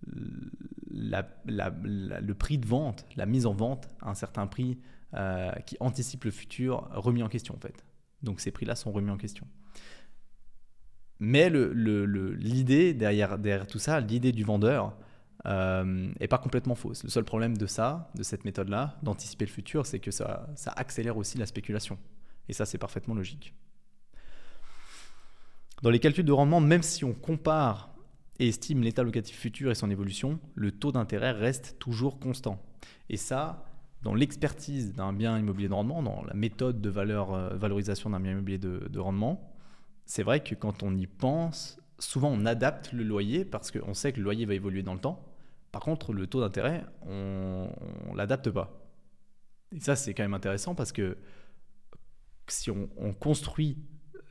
le 0.08 2.34
prix 2.34 2.58
de 2.58 2.66
vente, 2.66 3.06
la 3.16 3.26
mise 3.26 3.46
en 3.46 3.54
vente 3.54 3.88
à 4.02 4.10
un 4.10 4.14
certain 4.14 4.48
prix 4.48 4.80
euh, 5.14 5.52
qui 5.66 5.78
anticipe 5.80 6.24
le 6.24 6.32
futur 6.32 6.88
remis 6.92 7.24
en 7.24 7.30
question 7.30 7.56
en 7.56 7.60
fait. 7.60 7.86
Donc 8.24 8.40
ces 8.40 8.52
prix-là 8.52 8.76
sont 8.76 8.92
remis 8.92 9.12
en 9.12 9.18
question. 9.18 9.48
mais 11.20 11.50
l'idée 11.50 12.94
derrière, 12.94 13.68
tout 13.68 13.80
ça, 13.80 14.00
l'idée 14.00 14.32
du 14.32 14.44
vendeur, 14.44 14.98
euh, 15.46 16.14
pas 16.30 16.38
complètement 16.38 16.76
fausse. 16.76 17.04
Le 17.04 17.10
seul 17.10 17.24
problème 17.24 17.58
de 17.58 17.66
ça, 17.66 18.12
de 18.16 18.24
cette 18.24 18.46
méthode-là, 18.46 18.98
d'anticiper 19.04 19.46
le 19.46 19.52
futur, 19.52 19.86
c'est 19.86 20.00
que 20.00 20.12
ça 20.12 20.48
accélère 20.76 21.18
aussi 21.18 21.38
la 21.38 21.46
spéculation. 21.46 21.98
Et 22.48 22.54
ça, 22.54 22.66
c'est 22.66 22.78
parfaitement 22.78 23.16
logique. 23.16 23.54
Dans 25.82 25.90
les 25.90 26.00
calculs 26.00 26.26
de 26.26 26.32
rendement, 26.32 26.60
même 26.60 26.84
si 26.84 27.04
on 27.04 27.14
compare 27.14 27.91
et 28.42 28.48
estime 28.48 28.82
l'état 28.82 29.04
locatif 29.04 29.38
futur 29.38 29.70
et 29.70 29.76
son 29.76 29.92
évolution, 29.92 30.40
le 30.56 30.72
taux 30.72 30.92
d'intérêt 30.92 31.32
reste 31.32 31.76
toujours 31.78 32.20
constant. 32.20 32.60
Et 33.08 33.16
ça, 33.16 33.66
dans 34.02 34.16
l'expertise 34.16 34.96
d'un 34.96 35.14
bien 35.14 35.38
immobilier 35.38 35.68
de 35.68 35.76
rendement, 35.76 36.02
dans 36.02 36.24
la 36.24 36.34
méthode 36.34 36.82
de 36.82 36.90
euh, 36.90 37.50
valorisation 37.54 38.10
d'un 38.10 38.20
bien 38.20 38.32
immobilier 38.32 38.58
de, 38.58 38.88
de 38.90 39.00
rendement, 39.00 39.54
c'est 40.08 40.24
vrai 40.24 40.40
que 40.40 40.56
quand 40.56 40.82
on 40.82 40.96
y 40.98 41.06
pense, 41.06 41.80
souvent 42.00 42.30
on 42.30 42.48
adapte 42.48 42.94
le 42.94 43.04
loyer 43.04 43.46
parce 43.46 43.70
qu'on 43.70 43.94
sait 43.94 44.12
que 44.12 44.18
le 44.18 44.24
loyer 44.24 44.46
va 44.46 44.56
évoluer 44.56 44.82
dans 44.82 44.96
le 44.96 45.00
temps. 45.00 45.24
Par 45.72 45.84
contre, 45.84 46.12
le 46.12 46.26
taux 46.26 46.42
d'intérêt, 46.42 46.84
on 47.04 47.70
ne 48.12 48.18
l'adapte 48.18 48.50
pas. 48.50 48.82
Et 49.72 49.80
ça, 49.80 49.96
c'est 49.96 50.16
quand 50.16 50.24
même 50.24 50.34
intéressant 50.34 50.74
parce 50.74 50.92
que 50.92 51.16
si 52.48 52.72
on, 52.72 53.14
construit, 53.14 53.78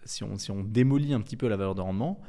si 0.04 0.24
on, 0.24 0.36
si 0.36 0.50
on, 0.50 0.64
démolit 0.64 1.14
un 1.14 1.20
petit 1.20 1.36
peu 1.36 1.46
la 1.46 1.56
valeur 1.56 1.76
de 1.76 1.80
rendement, 1.80 2.20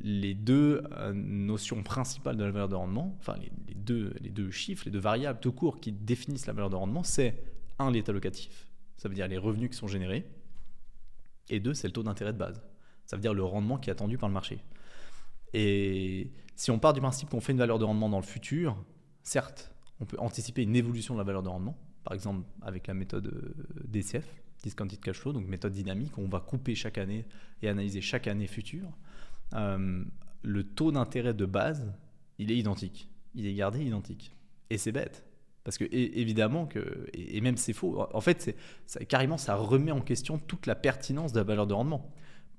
les 0.00 0.34
deux 0.34 0.82
euh, 0.92 1.12
notions 1.12 1.82
principales 1.82 2.36
de 2.36 2.44
la 2.44 2.50
valeur 2.50 2.68
de 2.68 2.74
rendement, 2.74 3.14
enfin 3.18 3.36
les, 3.38 3.74
deux, 3.74 4.14
les 4.20 4.30
deux 4.30 4.50
chiffres, 4.50 4.84
les 4.86 4.90
deux 4.90 4.98
variables 4.98 5.40
tout 5.40 5.52
court 5.52 5.80
qui 5.80 5.92
définissent 5.92 6.46
la 6.46 6.52
valeur 6.52 6.70
de 6.70 6.76
rendement, 6.76 7.02
c'est 7.02 7.42
un, 7.78 7.90
l'état 7.90 8.12
locatif, 8.12 8.68
ça 8.96 9.08
veut 9.08 9.14
dire 9.14 9.28
les 9.28 9.38
revenus 9.38 9.70
qui 9.70 9.76
sont 9.76 9.88
générés, 9.88 10.26
et 11.48 11.60
deux, 11.60 11.74
c'est 11.74 11.88
le 11.88 11.92
taux 11.92 12.02
d'intérêt 12.02 12.32
de 12.32 12.38
base, 12.38 12.62
ça 13.06 13.16
veut 13.16 13.22
dire 13.22 13.34
le 13.34 13.44
rendement 13.44 13.78
qui 13.78 13.90
est 13.90 13.92
attendu 13.92 14.16
par 14.18 14.28
le 14.28 14.34
marché. 14.34 14.62
Et 15.52 16.30
si 16.54 16.70
on 16.70 16.78
part 16.78 16.92
du 16.92 17.00
principe 17.00 17.28
qu'on 17.28 17.40
fait 17.40 17.52
une 17.52 17.58
valeur 17.58 17.78
de 17.78 17.84
rendement 17.84 18.08
dans 18.08 18.20
le 18.20 18.24
futur, 18.24 18.76
certes, 19.22 19.72
on 20.00 20.06
peut 20.06 20.16
anticiper 20.18 20.62
une 20.62 20.76
évolution 20.76 21.14
de 21.14 21.18
la 21.18 21.24
valeur 21.24 21.42
de 21.42 21.48
rendement, 21.48 21.76
par 22.04 22.14
exemple 22.14 22.46
avec 22.62 22.86
la 22.86 22.94
méthode 22.94 23.26
euh, 23.26 23.54
DCF, 23.86 24.26
Discounted 24.62 25.00
Cash 25.00 25.18
Flow, 25.18 25.32
donc 25.32 25.46
méthode 25.46 25.72
dynamique, 25.72 26.16
où 26.18 26.22
on 26.22 26.28
va 26.28 26.40
couper 26.40 26.74
chaque 26.74 26.98
année 26.98 27.24
et 27.62 27.68
analyser 27.68 28.00
chaque 28.00 28.26
année 28.26 28.46
future. 28.46 28.88
Euh, 29.54 30.04
le 30.42 30.64
taux 30.64 30.92
d'intérêt 30.92 31.34
de 31.34 31.46
base, 31.46 31.92
il 32.38 32.50
est 32.50 32.56
identique. 32.56 33.10
Il 33.34 33.46
est 33.46 33.54
gardé 33.54 33.84
identique. 33.84 34.34
Et 34.70 34.78
c'est 34.78 34.92
bête. 34.92 35.24
Parce 35.64 35.76
que 35.76 35.84
évidemment 35.92 36.66
que, 36.66 37.06
et 37.12 37.40
même 37.42 37.56
c'est 37.56 37.74
faux, 37.74 38.06
en 38.12 38.20
fait, 38.20 38.56
c'est, 38.86 39.04
carrément, 39.06 39.36
ça 39.36 39.56
remet 39.56 39.92
en 39.92 40.00
question 40.00 40.38
toute 40.38 40.66
la 40.66 40.74
pertinence 40.74 41.32
de 41.32 41.38
la 41.38 41.44
valeur 41.44 41.66
de 41.66 41.74
rendement 41.74 42.10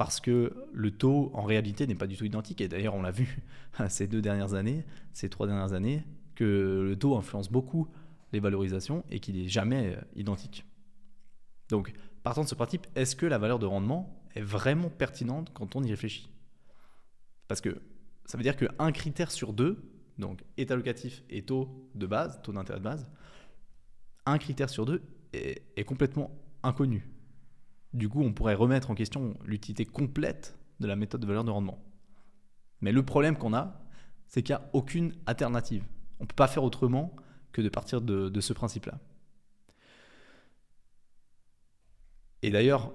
parce 0.02 0.20
que 0.20 0.66
le 0.74 0.90
taux 0.90 1.30
en 1.36 1.44
réalité 1.44 1.86
n'est 1.86 1.94
pas 1.94 2.08
du 2.08 2.18
tout 2.18 2.26
identique. 2.26 2.60
Et 2.60 2.68
d'ailleurs, 2.68 2.96
on 2.96 3.04
l'a 3.04 3.12
vu 3.12 3.40
ces 3.90 4.08
deux 4.08 4.20
dernières 4.20 4.56
années, 4.56 4.84
ces 5.14 5.30
trois 5.30 5.46
dernières 5.46 5.74
années, 5.74 6.04
que 6.34 6.88
le 6.90 6.96
taux 6.96 7.16
influence 7.16 7.52
beaucoup 7.52 7.88
les 8.34 8.40
valorisations 8.40 9.04
et 9.12 9.20
qu'il 9.20 9.36
n'est 9.36 9.48
jamais 9.48 9.96
euh, 9.96 10.02
identique. 10.16 10.66
Donc, 11.70 11.94
partant 12.24 12.44
de 12.44 12.48
ce 12.48 12.56
principe, 12.56 12.88
est-ce 12.96 13.16
que 13.16 13.28
la 13.28 13.38
valeur 13.38 13.60
de 13.60 13.68
rendement 13.68 14.26
est 14.34 14.42
vraiment 14.42 14.90
pertinente 14.90 15.52
quand 15.54 15.76
on 15.76 15.84
y 15.84 15.92
réfléchit? 15.92 16.31
Parce 17.52 17.60
que 17.60 17.82
ça 18.24 18.38
veut 18.38 18.44
dire 18.44 18.56
qu'un 18.56 18.94
critère 18.94 19.30
sur 19.30 19.52
deux, 19.52 19.84
donc 20.18 20.42
état 20.56 20.74
locatif 20.74 21.22
et 21.30 21.42
taux 21.44 21.90
de 21.96 22.08
base, 22.08 22.42
taux 22.44 22.54
d'intérêt 22.54 22.80
de 22.80 22.84
base, 22.86 23.10
un 24.26 24.38
critère 24.38 24.70
sur 24.70 24.86
deux 24.86 25.02
est, 25.34 25.84
complètement 25.84 26.32
inconnu. 26.64 27.06
Du 27.94 28.08
coup, 28.08 28.22
on 28.22 28.32
pourrait 28.32 28.54
remettre 28.54 28.90
en 28.90 28.96
question 28.96 29.38
l'utilité 29.44 29.84
complète 29.84 30.58
de 30.80 30.88
la 30.88 30.96
méthode 30.96 31.20
de 31.20 31.28
valeur 31.28 31.44
de 31.44 31.52
rendement. 31.52 31.84
Mais 32.80 32.94
le 32.94 33.04
problème 33.04 33.36
qu'on 33.36 33.54
a, 33.54 33.82
c'est 34.30 34.44
qu'il 34.44 34.56
n'y 34.56 34.62
a 34.62 34.70
aucune 34.72 35.14
alternative. 35.26 35.84
On 36.22 36.24
ne 36.24 36.28
peut 36.30 36.36
pas 36.36 36.48
faire 36.48 36.64
autrement 36.64 37.14
que 37.52 37.62
de 37.62 37.68
partir 37.68 38.00
de, 38.00 38.40
ce 38.40 38.54
principe-là. 38.54 38.98
Et 42.44 42.50
d'ailleurs, 42.50 42.94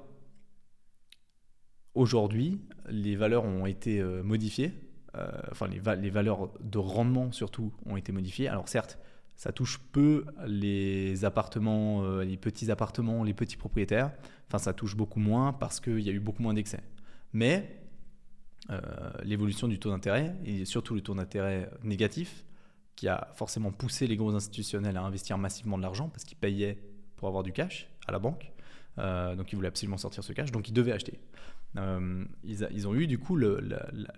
aujourd'hui, 1.96 2.60
les 2.88 3.16
valeurs 3.16 3.44
ont 3.44 3.66
été 3.66 4.00
euh, 4.00 4.22
modifiées. 4.22 4.72
Euh, 5.16 5.26
enfin, 5.50 5.66
les, 5.66 5.80
les, 5.96 6.10
valeurs 6.10 6.50
de 6.60 6.78
rendement 6.78 7.32
surtout 7.32 7.72
ont 7.86 7.96
été 7.96 8.12
modifiées. 8.12 8.48
Alors 8.48 8.68
certes, 8.68 8.98
ça 9.34 9.52
touche 9.52 9.80
peu 9.92 10.24
les 10.46 11.24
appartements, 11.24 12.04
euh, 12.04 12.22
les 12.22 12.36
petits 12.36 12.70
appartements, 12.70 13.24
les 13.24 13.34
petits 13.34 13.56
propriétaires. 13.56 14.12
Enfin, 14.48 14.58
ça 14.58 14.72
touche 14.72 14.94
beaucoup 14.94 15.20
moins 15.20 15.52
parce 15.52 15.80
qu'il 15.80 16.00
y 16.00 16.08
a 16.08 16.12
eu 16.12 16.20
beaucoup 16.20 16.42
moins 16.42 16.54
d'excès. 16.54 16.82
Mais 17.32 17.82
l'évolution 19.22 19.68
du 19.68 19.78
taux 19.78 19.90
d'intérêt, 19.90 20.34
et 20.44 20.64
surtout 20.64 20.96
le 20.96 21.00
taux 21.00 21.14
d'intérêt 21.14 21.70
négatif, 21.84 22.44
qui 22.96 23.06
a 23.06 23.28
forcément 23.36 23.70
poussé 23.70 24.08
les 24.08 24.16
gros 24.16 24.34
institutionnels 24.34 24.96
à 24.96 25.02
investir 25.02 25.38
massivement 25.38 25.76
de 25.76 25.82
l'argent 25.82 26.08
parce 26.08 26.24
qu'ils 26.24 26.36
payaient 26.36 26.76
pour 27.14 27.28
avoir 27.28 27.44
du 27.44 27.52
cash 27.52 27.88
à 28.08 28.12
la 28.12 28.18
banque. 28.18 28.50
Euh, 28.98 29.34
donc 29.36 29.52
ils 29.52 29.56
voulaient 29.56 29.68
absolument 29.68 29.98
sortir 29.98 30.24
ce 30.24 30.32
cash, 30.32 30.52
donc 30.52 30.68
ils 30.68 30.72
devaient 30.72 30.92
acheter. 30.92 31.18
Euh, 31.76 32.24
ils, 32.44 32.88
ont 32.88 32.94
eu 32.94 33.06
du 33.06 33.18
coup 33.18 33.36
le, 33.36 33.60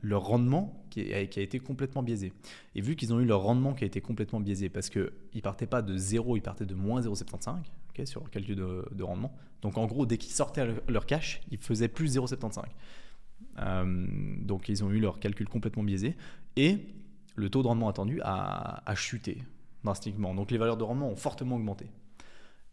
leur 0.03 0.23
rendement 0.23 0.85
qui, 0.91 1.13
a, 1.13 1.21
été 1.21 1.59
complètement 1.59 2.03
biaisé. 2.03 2.33
Et 2.75 2.81
vu 2.81 2.95
qu'ils 2.95 3.13
ont 3.13 3.21
eu 3.21 3.25
leur 3.25 3.43
rendement 3.43 3.75
qui 3.75 3.85
a 3.85 3.87
été 3.87 4.01
complètement 4.01 4.41
biaisé, 4.41 4.69
parce 4.69 4.91
qu'ils 4.91 5.11
ne 5.35 5.41
partaient 5.41 5.67
pas 5.67 5.83
de 5.83 5.97
0, 5.97 6.37
ils 6.37 6.43
partaient 6.43 6.67
de 6.67 6.75
moins 6.75 7.01
0,75 7.01 7.57
sur 8.07 8.23
le 8.23 8.31
calcul 8.31 8.57
de, 8.57 9.03
rendement. 9.03 9.35
Donc 9.63 9.79
en 9.79 9.87
gros, 9.87 10.07
dès 10.07 10.19
qu'ils 10.19 10.33
sortaient 10.33 10.67
leur 10.89 11.07
cash, 11.07 11.41
ils 11.51 11.59
faisaient 11.59 11.89
plus 11.89 12.17
0,75. 12.17 12.63
Euh, 13.59 14.07
donc 14.41 14.69
ils 14.69 14.85
ont 14.85 14.91
eu 14.91 15.01
leur 15.01 15.19
calcul 15.19 15.49
complètement 15.49 15.83
biaisé. 15.83 16.17
Et 16.57 16.79
le 17.35 17.51
taux 17.51 17.63
de 17.63 17.69
rendement 17.69 17.89
attendu 17.89 18.21
a, 18.23 18.83
a 18.89 18.95
chuté 18.95 19.43
drastiquement. 19.85 20.35
Donc 20.35 20.51
les 20.51 20.59
valeurs 20.59 20.77
de 20.77 20.85
rendement 20.85 21.09
ont 21.09 21.17
fortement 21.17 21.57
augmenté. 21.57 21.87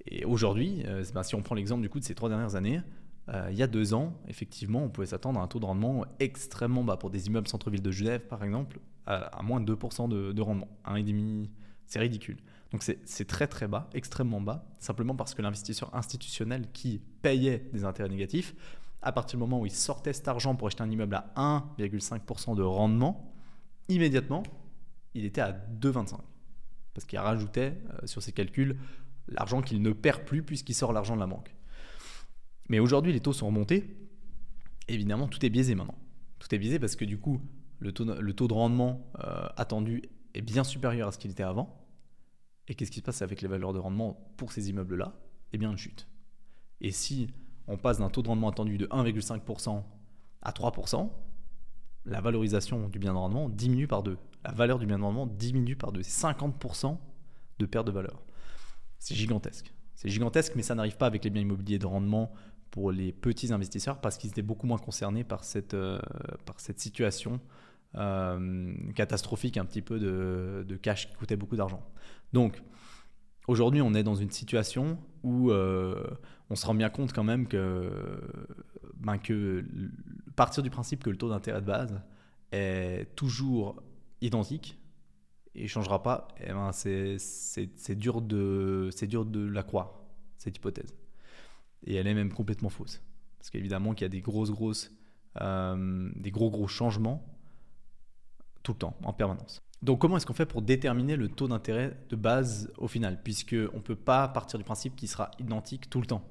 Et 0.08 0.26
aujourd'hui, 0.26 0.84
euh, 0.86 1.04
si 1.24 1.36
on 1.36 1.42
prend 1.42 1.56
l'exemple 1.56 1.82
du 1.82 1.90
coup 1.90 2.00
de 2.00 2.06
ces 2.06 2.16
trois 2.16 2.30
dernières 2.30 2.56
années, 2.56 2.82
euh, 3.30 3.48
il 3.52 3.58
y 3.58 3.64
a 3.64 3.68
deux 3.68 3.94
ans, 3.94 4.14
effectivement, 4.28 4.84
on 4.84 4.90
pouvait 4.90 5.08
s'attendre 5.08 5.40
à 5.40 5.44
un 5.44 5.48
taux 5.48 5.60
de 5.60 5.66
rendement 5.66 6.06
extrêmement 6.20 6.84
bas 6.84 6.98
pour 6.98 7.10
des 7.10 7.28
immeubles 7.28 7.48
centre-ville 7.48 7.82
de 7.82 7.92
Genève, 7.92 8.22
par 8.28 8.44
exemple, 8.44 8.80
à, 9.08 9.42
moins 9.44 9.60
de 9.60 9.74
2% 9.74 10.10
de, 10.10 10.32
de 10.32 10.42
rendement. 10.42 10.68
1,5%, 10.86 11.50
c'est 11.88 12.00
ridicule. 12.00 12.38
Donc 12.72 12.84
c'est 12.84 13.28
très 13.28 13.48
très 13.48 13.68
bas, 13.68 13.90
extrêmement 13.94 14.42
bas, 14.42 14.66
simplement 14.80 15.16
parce 15.16 15.34
que 15.34 15.42
l'investisseur 15.42 15.96
institutionnel 15.96 16.66
qui 16.74 17.00
payait 17.22 17.70
des 17.72 17.86
intérêts 17.86 18.10
négatifs, 18.10 18.54
à 19.02 19.12
partir 19.12 19.38
du 19.38 19.42
moment 19.42 19.62
où 19.62 19.66
il 19.66 19.72
sortait 19.72 20.14
cet 20.14 20.28
argent 20.28 20.56
pour 20.56 20.68
acheter 20.68 20.84
un 20.84 20.90
immeuble 20.90 21.16
à 21.16 21.64
1,5% 21.78 22.56
de 22.56 22.64
rendement, 22.64 23.34
immédiatement, 23.88 24.44
il 25.14 25.26
était 25.26 25.42
à 25.42 25.52
2,25%. 25.52 26.18
Parce 26.94 27.06
qu'il 27.06 27.20
rajoutait 27.20 27.78
euh, 28.02 28.08
sur 28.08 28.24
ses 28.24 28.32
calculs 28.32 28.78
l'argent 29.28 29.62
qu'il 29.62 29.82
ne 29.82 29.92
perd 29.92 30.24
plus 30.24 30.44
puisqu'il 30.44 30.74
sort 30.74 30.94
l'argent 30.94 31.16
de 31.16 31.20
la 31.20 31.28
banque. 31.28 31.56
Mais 32.70 32.80
aujourd'hui, 32.80 33.14
les 33.14 33.20
taux 33.20 33.34
sont 33.34 33.48
remontés. 33.48 33.96
Évidemment, 34.88 35.28
tout 35.28 35.44
est 35.46 35.50
biaisé 35.50 35.76
maintenant. 35.76 35.98
Tout 36.40 36.54
est 36.54 36.58
biaisé 36.58 36.80
parce 36.80 36.96
que 36.96 37.06
du 37.06 37.18
coup, 37.18 37.42
le 37.80 37.92
taux, 37.92 38.06
de 38.48 38.54
rendement 38.54 39.12
euh, 39.24 39.48
attendu 39.58 40.04
est 40.34 40.42
bien 40.42 40.64
supérieur 40.64 41.08
à 41.08 41.12
ce 41.12 41.18
qu'il 41.18 41.32
était 41.32 41.44
avant. 41.44 41.82
Et 42.68 42.76
qu'est-ce 42.76 42.92
qui 42.92 43.00
se 43.00 43.04
passe 43.04 43.22
avec 43.22 43.42
les 43.42 43.48
valeurs 43.48 43.74
de 43.74 43.80
rendement 43.80 44.34
pour 44.38 44.52
ces 44.52 44.70
immeubles-là? 44.70 45.14
Eh 45.54 45.58
bien, 45.58 45.72
une 45.72 45.78
chute. 45.78 46.08
Et 46.82 46.92
si 46.92 47.30
on 47.68 47.78
passe 47.78 48.00
d'un 48.00 48.10
taux 48.10 48.22
de 48.22 48.28
rendement 48.28 48.50
attendu 48.50 48.78
de 48.78 48.88
1,5% 48.88 49.84
à 50.42 50.52
3%, 50.52 51.10
la 52.06 52.22
valorisation 52.22 52.88
du 52.90 53.00
bien 53.00 53.14
de 53.14 53.18
rendement 53.18 53.50
diminue 53.50 53.88
par 53.88 54.04
deux. 54.04 54.18
La 54.44 54.52
valeur 54.52 54.80
du 54.80 54.86
bien 54.86 55.00
de 55.00 55.04
rendement 55.04 55.28
diminue 55.28 55.76
par 55.76 55.92
deux. 55.92 56.04
C'est 56.04 56.28
50% 56.28 56.98
de 57.60 57.66
perte 57.66 57.88
de 57.88 57.92
valeur. 57.92 58.22
C'est 59.00 59.16
gigantesque. 59.16 59.74
C'est 59.96 60.10
gigantesque, 60.10 60.54
mais 60.56 60.64
ça 60.64 60.76
n'arrive 60.76 60.98
pas 60.98 61.08
avec 61.08 61.24
les 61.24 61.30
biens 61.30 61.42
immobiliers 61.42 61.80
de 61.80 61.86
rendement 61.86 62.32
pour 62.76 62.92
les 62.92 63.14
petits 63.14 63.54
investisseurs 63.54 64.02
parce 64.02 64.18
qu'ils 64.18 64.32
étaient 64.32 64.42
beaucoup 64.42 64.68
moins 64.68 64.78
concernés 64.78 65.24
par 65.24 65.46
cette, 65.46 65.74
euh, 65.74 66.00
situation 66.58 67.40
euh, 67.96 68.74
catastrophique 68.94 69.56
un 69.56 69.64
petit 69.64 69.82
peu 69.82 69.98
de, 69.98 70.66
de, 70.68 70.76
cash 70.76 71.10
qui 71.10 71.16
coûtait 71.16 71.38
beaucoup 71.38 71.56
d'argent. 71.56 71.82
Donc 72.34 72.62
aujourd'hui 73.48 73.82
on 73.82 73.94
est 73.94 74.04
dans 74.04 74.16
une 74.16 74.32
situation 74.32 74.98
où 75.24 75.52
euh, 75.52 76.04
on 76.50 76.56
se 76.56 76.66
rend 76.66 76.76
bien 76.76 76.90
compte 76.90 77.14
quand 77.14 77.24
même 77.24 77.48
que, 77.48 77.90
ben, 78.96 79.18
que 79.18 79.64
partir 80.36 80.62
du 80.62 80.70
principe 80.70 81.02
que 81.02 81.10
le 81.10 81.18
taux 81.18 81.30
d'intérêt 81.30 81.62
de 81.62 81.66
base 81.66 82.02
est 82.52 83.08
toujours 83.16 83.82
identique 84.20 84.78
et 85.56 85.68
changera 85.68 86.04
pas, 86.04 86.28
eh 86.42 86.52
ben 86.52 86.72
c'est 86.72 87.96
dur, 87.96 88.22
de, 88.22 88.90
dur 89.04 89.26
de 89.26 89.46
la 89.48 89.64
croire, 89.64 90.02
cette 90.38 90.58
hypothèse. 90.58 90.94
Et 91.86 91.96
elle 91.96 92.08
est 92.08 92.14
même 92.14 92.34
complètement 92.34 92.70
fausse. 92.70 93.02
Parce 93.38 93.50
qu'évidemment 93.50 93.94
qu'il 93.94 94.04
y 94.04 94.06
a 94.06 94.10
des 94.10 94.22
grosses, 94.22 94.52
grosses, 94.52 94.92
euh, 95.42 96.10
des 96.16 96.32
gros, 96.32 96.50
gros 96.50 96.68
changements 96.68 97.26
tout 98.64 98.72
le 98.72 98.80
temps, 98.80 98.98
en 99.04 99.14
permanence. 99.14 99.62
Donc 99.84 100.02
comment 100.02 100.18
est-ce 100.18 100.26
qu'on 100.26 100.34
fait 100.34 100.48
pour 100.48 100.64
déterminer 100.64 101.16
le 101.16 101.30
taux 101.30 101.48
d'intérêt 101.48 101.96
de 102.10 102.16
base 102.16 102.72
au 102.78 102.88
final? 102.88 103.22
Puisqu'on 103.22 103.56
ne 103.56 103.82
peut 103.82 103.96
pas 103.96 104.28
partir 104.28 104.58
du 104.58 104.66
principe 104.66 104.96
qu'il 104.96 105.08
sera 105.08 105.30
identique 105.40 105.90
tout 105.90 106.02
le 106.02 106.08
temps. 106.08 106.28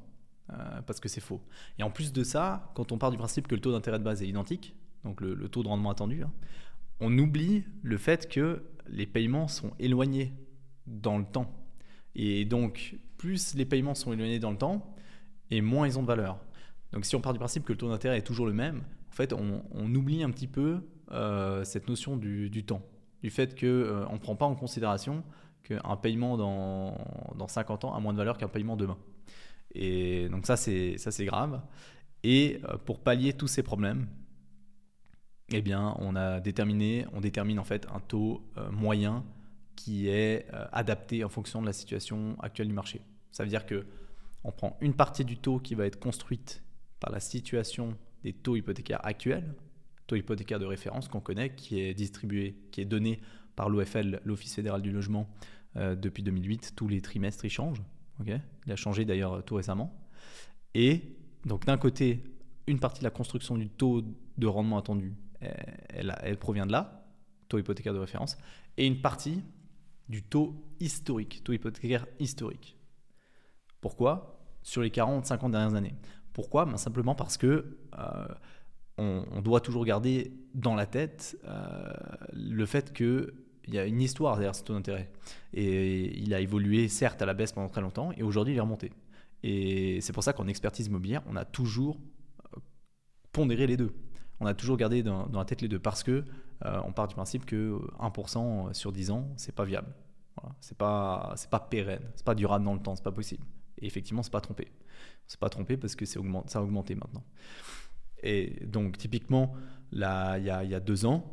Euh, 0.52 0.83
parce 0.83 1.00
que 1.00 1.09
c'est 1.09 1.23
faux. 1.23 1.40
Et 1.78 1.83
en 1.83 1.90
plus 1.90 2.12
de 2.12 2.23
ça, 2.23 2.71
quand 2.75 2.93
on 2.93 2.99
part 2.99 3.11
du 3.11 3.16
principe 3.16 3.49
que 3.49 3.54
le 3.54 3.62
taux 3.62 3.73
d'intérêt 3.73 3.99
de 3.99 4.04
base 4.04 4.23
est 4.23 4.28
identique, 4.28 4.75
donc 5.02 5.21
le, 5.23 5.49
taux 5.49 5.62
de 5.62 5.69
rendement 5.69 5.90
attendu, 5.90 6.23
hein, 6.23 6.33
on 7.00 7.16
oublie 7.16 7.64
le 7.83 7.97
fait 7.97 8.28
que 8.28 8.62
les 8.88 9.06
paiements 9.06 9.48
sont 9.48 9.72
éloignés 9.78 10.32
dans 10.86 11.18
le 11.18 11.24
temps. 11.24 11.50
Et 12.14 12.44
donc, 12.44 12.96
plus 13.16 13.54
les 13.54 13.64
paiements 13.64 13.94
sont 13.94 14.12
éloignés 14.12 14.38
dans 14.38 14.50
le 14.50 14.58
temps, 14.58 14.94
et 15.50 15.60
moins 15.60 15.86
ils 15.86 15.98
ont 15.98 16.02
de 16.02 16.06
valeur. 16.06 16.38
Donc 16.92 17.04
si 17.04 17.16
on 17.16 17.20
part 17.20 17.32
du 17.32 17.38
principe 17.38 17.64
que 17.64 17.72
le 17.72 17.78
taux 17.78 17.88
d'intérêt 17.88 18.18
est 18.18 18.22
toujours 18.22 18.46
le 18.46 18.52
même, 18.52 18.82
en 19.08 19.12
fait, 19.12 19.32
on, 19.32 19.94
oublie 19.94 20.22
un 20.22 20.30
petit 20.30 20.48
peu 20.48 20.80
euh, 21.12 21.62
cette 21.64 21.88
notion 21.88 22.16
du, 22.16 22.64
temps, 22.64 22.82
du 23.22 23.30
fait 23.30 23.58
qu'on 23.58 23.66
euh, 23.66 24.08
ne 24.10 24.18
prend 24.18 24.36
pas 24.36 24.46
en 24.46 24.54
considération 24.54 25.22
qu'un 25.62 25.96
paiement 25.96 26.36
dans, 26.36 26.98
dans 27.36 27.48
50 27.48 27.84
ans 27.84 27.94
a 27.94 28.00
moins 28.00 28.12
de 28.12 28.18
valeur 28.18 28.36
qu'un 28.36 28.48
paiement 28.48 28.76
demain. 28.76 28.98
Et 29.74 30.28
donc 30.28 30.46
ça, 30.46 30.56
c'est 30.56 31.24
grave. 31.24 31.60
Et 32.22 32.60
euh, 32.64 32.76
pour 32.78 33.00
pallier 33.00 33.34
tous 33.34 33.48
ces 33.48 33.62
problèmes, 33.62 34.08
eh 35.50 35.62
bien, 35.62 35.94
on 35.98 36.16
a 36.16 36.40
déterminé, 36.40 37.06
on 37.12 37.20
détermine 37.20 37.58
en 37.58 37.64
fait 37.64 37.86
un 37.92 38.00
taux 38.00 38.42
moyen 38.70 39.24
qui 39.76 40.08
est 40.08 40.46
adapté 40.72 41.22
en 41.22 41.28
fonction 41.28 41.60
de 41.60 41.66
la 41.66 41.72
situation 41.72 42.36
actuelle 42.40 42.68
du 42.68 42.72
marché. 42.72 43.02
Ça 43.30 43.42
veut 43.42 43.50
dire 43.50 43.66
que 43.66 43.84
on 44.44 44.52
prend 44.52 44.76
une 44.80 44.94
partie 44.94 45.24
du 45.24 45.38
taux 45.38 45.58
qui 45.58 45.74
va 45.74 45.86
être 45.86 45.98
construite 45.98 46.62
par 47.00 47.10
la 47.10 47.20
situation 47.20 47.96
des 48.22 48.32
taux 48.32 48.56
hypothécaires 48.56 49.04
actuels, 49.04 49.54
taux 50.06 50.16
hypothécaire 50.16 50.58
de 50.58 50.66
référence 50.66 51.08
qu'on 51.08 51.20
connaît, 51.20 51.54
qui 51.54 51.80
est 51.80 51.94
distribué, 51.94 52.56
qui 52.70 52.82
est 52.82 52.86
donné 52.86 53.20
par 53.56 53.68
l'OFL, 53.68 54.20
l'Office 54.24 54.54
fédéral 54.54 54.82
du 54.82 54.92
logement, 54.92 55.28
euh, 55.76 55.94
depuis 55.94 56.22
2008. 56.22 56.74
Tous 56.76 56.88
les 56.88 57.00
trimestres, 57.00 57.44
il 57.44 57.50
change. 57.50 57.82
il 58.24 58.72
a 58.72 58.76
changé 58.76 59.04
d'ailleurs 59.04 59.44
tout 59.44 59.56
récemment. 59.56 59.94
Et 60.74 61.02
donc 61.44 61.64
d'un 61.64 61.78
côté, 61.78 62.22
une 62.66 62.78
partie 62.78 63.00
de 63.00 63.04
la 63.04 63.10
construction 63.10 63.56
du 63.56 63.68
taux 63.68 64.02
de 64.36 64.46
rendement 64.46 64.78
attendu, 64.78 65.14
elle, 65.88 66.14
elle 66.22 66.38
provient 66.38 66.66
de 66.66 66.72
là, 66.72 67.06
taux 67.48 67.58
hypothécaire 67.58 67.94
de 67.94 67.98
référence, 67.98 68.36
et 68.76 68.86
une 68.86 69.00
partie 69.00 69.42
du 70.08 70.22
taux 70.22 70.54
historique, 70.80 71.42
taux 71.44 71.52
hypothécaire 71.52 72.06
historique. 72.18 72.76
Pourquoi? 73.80 74.40
Sur 74.62 74.82
les 74.82 74.90
40-50 74.90 75.50
dernières 75.50 75.74
années. 75.74 75.94
Pourquoi? 76.32 76.64
Ben, 76.64 76.76
Simplement 76.76 77.14
parce 77.14 77.36
que 77.36 77.78
euh, 77.98 78.26
on, 78.98 79.40
doit 79.42 79.60
toujours 79.60 79.84
garder 79.84 80.32
dans 80.54 80.74
la 80.74 80.86
tête 80.86 81.36
euh, 81.44 81.92
le 82.32 82.66
fait 82.66 82.92
qu'il 82.92 83.32
y 83.68 83.78
a 83.78 83.86
une 83.86 84.00
histoire 84.00 84.36
derrière 84.36 84.54
ce 84.54 84.62
taux 84.62 84.74
d'intérêt. 84.74 85.10
Et 85.52 86.18
il 86.18 86.34
a 86.34 86.40
évolué 86.40 86.88
certes 86.88 87.22
à 87.22 87.26
la 87.26 87.34
baisse 87.34 87.52
pendant 87.52 87.68
très 87.68 87.80
longtemps 87.80 88.12
et 88.12 88.22
aujourd'hui 88.22 88.54
il 88.54 88.56
est 88.56 88.60
remonté. 88.60 88.92
Et 89.42 90.00
c'est 90.00 90.12
pour 90.12 90.22
ça 90.22 90.32
qu'en 90.32 90.46
expertise 90.46 90.86
immobilière, 90.86 91.22
on 91.28 91.36
a 91.36 91.44
toujours 91.44 91.98
euh, 92.56 92.60
pondéré 93.32 93.66
les 93.66 93.76
deux. 93.76 93.92
On 94.40 94.46
a 94.46 94.54
toujours 94.54 94.76
gardé 94.76 95.02
dans, 95.02 95.28
la 95.32 95.44
tête 95.44 95.60
les 95.62 95.68
deux 95.68 95.78
parce 95.78 96.02
que 96.02 96.24
on 96.62 96.92
part 96.92 97.08
du 97.08 97.14
principe 97.14 97.44
que 97.44 97.78
1% 98.00 98.72
sur 98.72 98.90
10 98.90 99.10
ans, 99.10 99.28
c'est 99.36 99.54
pas 99.54 99.64
viable. 99.64 99.92
Voilà. 100.40 100.56
C'est 100.60 100.78
pas, 100.78 101.34
c'est 101.36 101.50
pas 101.50 101.60
pérenne, 101.60 102.02
c'est 102.14 102.24
pas 102.24 102.34
durable 102.34 102.64
dans 102.64 102.72
le 102.72 102.80
temps, 102.80 102.96
c'est 102.96 103.04
pas 103.04 103.12
possible. 103.12 103.44
Et 103.78 103.86
effectivement, 103.86 104.22
c'est 104.22 104.32
pas 104.32 104.40
trompé. 104.40 104.68
C'est 105.26 105.38
pas 105.38 105.48
trompé 105.48 105.76
parce 105.76 105.94
que 105.94 106.04
c'est 106.04 106.20
ça 106.46 106.58
a 106.58 106.62
augmenté 106.62 106.94
maintenant. 106.94 107.24
Et 108.22 108.64
donc, 108.66 108.96
typiquement, 108.96 109.54
il 109.92 109.98
y 109.98 110.02
a, 110.50 110.80
deux 110.80 111.06
ans, 111.06 111.24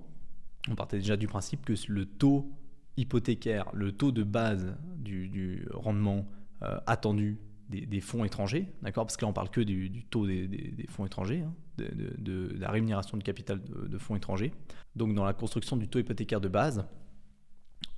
on 0.70 0.76
partait 0.76 0.98
déjà 0.98 1.18
du 1.18 1.28
principe 1.28 1.66
que 1.66 1.74
le 1.88 2.06
taux 2.06 2.52
hypothécaire, 2.98 3.70
le 3.74 3.92
taux 3.92 4.12
de 4.12 4.24
base 4.24 4.76
du, 4.98 5.68
rendement 5.74 6.28
euh, 6.64 6.80
attendu 6.86 7.40
des, 7.72 8.02
fonds 8.02 8.24
étrangers, 8.24 8.68
d'accord? 8.82 9.06
Parce 9.06 9.18
que 9.18 9.26
là, 9.26 9.30
on 9.30 9.34
parle 9.34 9.50
que 9.50 9.62
du, 9.62 10.06
taux 10.10 10.28
des, 10.28 10.86
fonds 10.90 11.06
étrangers, 11.06 11.42
hein, 11.42 11.54
de, 11.78 12.54
la 12.58 12.70
rémunération 12.70 13.18
du 13.18 13.24
capital 13.24 13.62
de, 13.62 13.98
fonds 13.98 14.16
étrangers. 14.16 14.52
Donc, 14.96 15.14
dans 15.16 15.26
la 15.26 15.34
construction 15.34 15.78
du 15.78 15.88
taux 15.88 16.00
hypothécaire 16.00 16.42
de 16.42 16.48
base, 16.48 16.86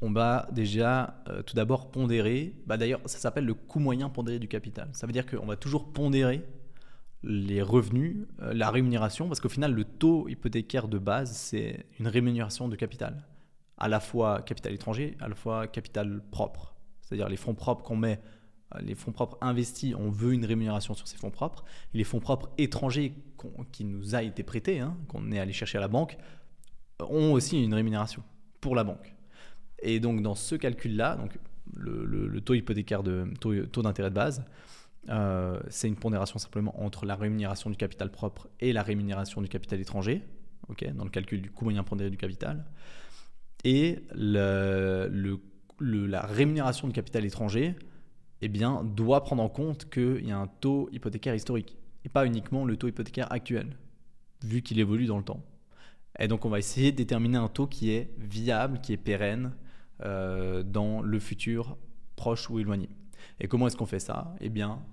on 0.01 0.11
va 0.11 0.47
déjà 0.51 1.23
euh, 1.29 1.41
tout 1.43 1.55
d'abord 1.55 1.91
pondérer, 1.91 2.55
bah 2.65 2.77
d'ailleurs 2.77 2.99
ça 3.05 3.17
s'appelle 3.17 3.45
le 3.45 3.53
coût 3.53 3.79
moyen 3.79 4.09
pondéré 4.09 4.39
du 4.39 4.47
capital. 4.47 4.89
Ça 4.93 5.07
veut 5.07 5.13
dire 5.13 5.25
qu'on 5.25 5.45
va 5.45 5.55
toujours 5.55 5.93
pondérer 5.93 6.43
les 7.23 7.61
revenus, 7.61 8.27
euh, 8.41 8.53
la 8.53 8.69
rémunération, 8.69 9.27
parce 9.27 9.39
qu'au 9.39 9.49
final 9.49 9.73
le 9.73 9.85
taux 9.85 10.27
hypothécaire 10.27 10.87
de 10.87 10.97
base 10.97 11.31
c'est 11.31 11.85
une 11.99 12.07
rémunération 12.07 12.67
de 12.67 12.75
capital, 12.75 13.25
à 13.77 13.87
la 13.87 13.99
fois 13.99 14.41
capital 14.41 14.73
étranger, 14.73 15.15
à 15.21 15.29
la 15.29 15.35
fois 15.35 15.67
capital 15.67 16.21
propre. 16.31 16.75
C'est-à-dire 17.01 17.29
les 17.29 17.37
fonds 17.37 17.53
propres 17.53 17.83
qu'on 17.83 17.95
met, 17.95 18.19
les 18.81 18.95
fonds 18.95 19.11
propres 19.11 19.37
investis, 19.41 19.93
on 19.95 20.09
veut 20.09 20.33
une 20.33 20.45
rémunération 20.45 20.93
sur 20.93 21.07
ces 21.07 21.17
fonds 21.17 21.31
propres, 21.31 21.63
les 21.93 22.03
fonds 22.03 22.19
propres 22.19 22.49
étrangers 22.57 23.13
qui 23.71 23.85
nous 23.85 24.15
a 24.15 24.23
été 24.23 24.43
prêtés, 24.43 24.79
hein, 24.79 24.97
qu'on 25.07 25.31
est 25.31 25.39
allé 25.39 25.53
chercher 25.53 25.77
à 25.77 25.81
la 25.81 25.87
banque, 25.87 26.17
ont 26.99 27.33
aussi 27.33 27.61
une 27.61 27.73
rémunération 27.73 28.23
pour 28.61 28.75
la 28.75 28.83
banque. 28.83 29.13
Et 29.81 29.99
donc 29.99 30.21
dans 30.21 30.35
ce 30.35 30.55
calcul-là, 30.55 31.15
donc 31.15 31.37
le, 31.75 32.39
taux 32.41 32.53
hypothécaire 32.53 33.03
de 33.03 33.25
taux, 33.39 33.81
d'intérêt 33.81 34.09
de 34.09 34.15
base, 34.15 34.45
euh, 35.09 35.59
c'est 35.69 35.87
une 35.89 35.97
pondération 35.97 36.39
simplement 36.39 36.81
entre 36.81 37.05
la 37.05 37.15
rémunération 37.15 37.69
du 37.69 37.75
capital 37.75 38.09
propre 38.09 38.47
et 38.61 38.71
la 38.71 38.83
rémunération 38.83 39.41
du 39.41 39.49
capital 39.49 39.81
étranger, 39.81 40.21
ok, 40.69 40.93
dans 40.93 41.03
le 41.03 41.09
calcul 41.09 41.41
du 41.41 41.51
coût 41.51 41.65
moyen 41.65 41.83
pondéré 41.83 42.09
du 42.09 42.17
capital. 42.17 42.65
Et 43.65 44.03
la 44.15 45.07
rémunération 46.21 46.87
du 46.87 46.93
capital 46.93 47.25
étranger 47.25 47.75
eh 48.45 48.49
bien, 48.49 48.83
doit 48.83 49.23
prendre 49.23 49.41
en 49.41 49.47
compte 49.47 49.89
qu'il 49.89 50.27
y 50.27 50.31
a 50.31 50.37
un 50.37 50.47
taux 50.47 50.89
hypothécaire 50.91 51.33
historique 51.33 51.77
et 52.03 52.09
pas 52.09 52.25
uniquement 52.25 52.65
le 52.65 52.75
taux 52.75 52.89
hypothécaire 52.89 53.31
actuel, 53.31 53.77
vu 54.43 54.61
qu'il 54.61 54.79
évolue 54.79 55.05
dans 55.05 55.17
le 55.17 55.23
temps. 55.23 55.41
Et 56.19 56.27
donc 56.27 56.43
on 56.43 56.49
va 56.49 56.59
essayer 56.59 56.91
de 56.91 56.97
déterminer 56.97 57.37
un 57.37 57.47
taux 57.47 57.67
qui 57.67 57.91
est 57.91 58.11
viable, 58.19 58.81
qui 58.81 58.91
est 58.91 58.97
pérenne, 58.97 59.53
euh, 60.03 60.61
dans 60.61 61.01
le 61.01 61.19
futur 61.19 61.77
proche 62.17 62.49
ou 62.49 62.59
éloigné. 62.59 62.89
Et 63.39 63.47
comment 63.47 63.67
est-ce 63.67 63.77
qu'on 63.77 63.85
fait 63.85 63.99
ça? 63.99 64.35
Eh 64.41 64.49
bien, 64.49 64.83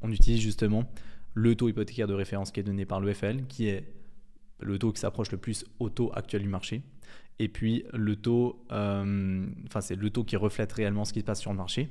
on 0.00 0.10
utilise 0.10 0.40
justement 0.40 0.84
le 1.34 1.54
taux 1.54 1.68
hypothécaire 1.68 2.06
de 2.06 2.14
référence 2.14 2.52
qui 2.52 2.60
est 2.60 2.64
donné 2.64 2.86
par 2.86 3.00
l'EFL, 3.00 3.44
qui 3.46 3.66
est 3.66 3.92
le 4.60 4.78
taux 4.78 4.92
qui 4.92 5.00
s'approche 5.00 5.30
le 5.30 5.38
plus 5.38 5.66
au 5.78 5.90
taux 5.90 6.10
actuel 6.14 6.40
du 6.40 6.48
marché. 6.48 6.82
Et 7.38 7.48
puis 7.48 7.84
le 7.92 8.16
taux, 8.16 8.64
euh, 8.72 9.46
enfin 9.66 9.82
c'est 9.82 9.96
le 9.96 10.08
taux 10.08 10.24
qui 10.24 10.36
reflète 10.36 10.72
réellement 10.72 11.04
ce 11.04 11.12
qui 11.12 11.20
se 11.20 11.24
passe 11.24 11.40
sur 11.40 11.50
le 11.50 11.58
marché. 11.58 11.90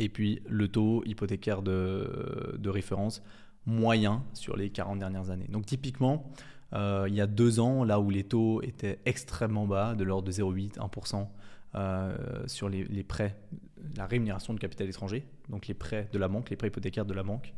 Et 0.00 0.08
puis 0.08 0.40
le 0.48 0.66
taux 0.66 1.04
hypothécaire 1.04 1.60
de, 1.60 2.68
référence 2.68 3.22
moyen 3.66 4.24
sur 4.32 4.56
les 4.56 4.70
40 4.70 4.98
dernières 4.98 5.28
années. 5.28 5.46
Donc 5.50 5.66
typiquement, 5.66 6.32
euh, 6.72 7.04
il 7.06 7.14
y 7.14 7.20
a 7.20 7.26
deux 7.26 7.60
ans, 7.60 7.84
là 7.84 8.00
où 8.00 8.08
les 8.08 8.24
taux 8.24 8.62
étaient 8.62 8.98
extrêmement 9.04 9.66
bas, 9.66 9.94
de 9.94 10.02
l'ordre 10.02 10.26
de 10.26 10.32
0,8, 10.32 10.78
1%, 10.78 11.28
euh, 11.74 12.16
sur 12.46 12.70
les, 12.70 13.04
prêts, 13.04 13.36
la 13.94 14.06
rémunération 14.06 14.54
de 14.54 14.58
capital 14.58 14.88
étranger, 14.88 15.26
donc 15.50 15.66
les 15.66 15.74
prêts 15.74 16.08
de 16.12 16.18
la 16.18 16.28
banque, 16.28 16.48
les 16.48 16.56
prêts 16.56 16.68
hypothécaires 16.68 17.04
de 17.04 17.12
la 17.12 17.22
banque, 17.22 17.52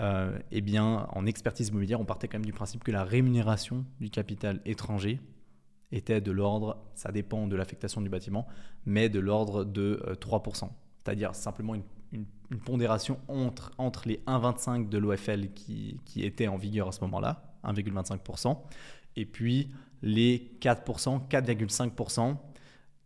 euh, 0.00 0.36
eh 0.50 0.60
bien, 0.60 1.06
en 1.12 1.26
expertise 1.26 1.68
immobilière, 1.68 2.00
on 2.00 2.04
partait 2.04 2.26
quand 2.26 2.38
même 2.38 2.44
du 2.46 2.52
principe 2.52 2.82
que 2.82 2.90
la 2.90 3.04
rémunération 3.04 3.84
du 4.00 4.10
capital 4.10 4.60
étranger 4.64 5.20
était 5.92 6.20
de 6.20 6.32
l'ordre, 6.32 6.82
ça 6.94 7.12
dépend 7.12 7.46
de 7.46 7.54
l'affectation 7.54 8.00
du 8.00 8.08
bâtiment, 8.08 8.48
mais 8.84 9.08
de 9.08 9.20
l'ordre 9.20 9.64
de 9.64 10.02
3%. 10.20 10.70
C'est-à-dire 11.04 11.34
simplement 11.34 11.74
une, 11.74 11.84
pondération 12.64 13.18
entre, 13.28 13.72
entre 13.76 14.08
les 14.08 14.22
1,25 14.26 14.88
de 14.88 14.96
l'OFL 14.96 15.52
qui, 15.52 16.00
qui 16.06 16.24
était 16.24 16.48
en 16.48 16.56
vigueur 16.56 16.88
à 16.88 16.92
ce 16.92 17.00
moment-là, 17.02 17.42
1,25%, 17.64 18.56
et 19.16 19.26
puis 19.26 19.70
les 20.00 20.50
4%, 20.60 21.28
4,5% 21.28 22.36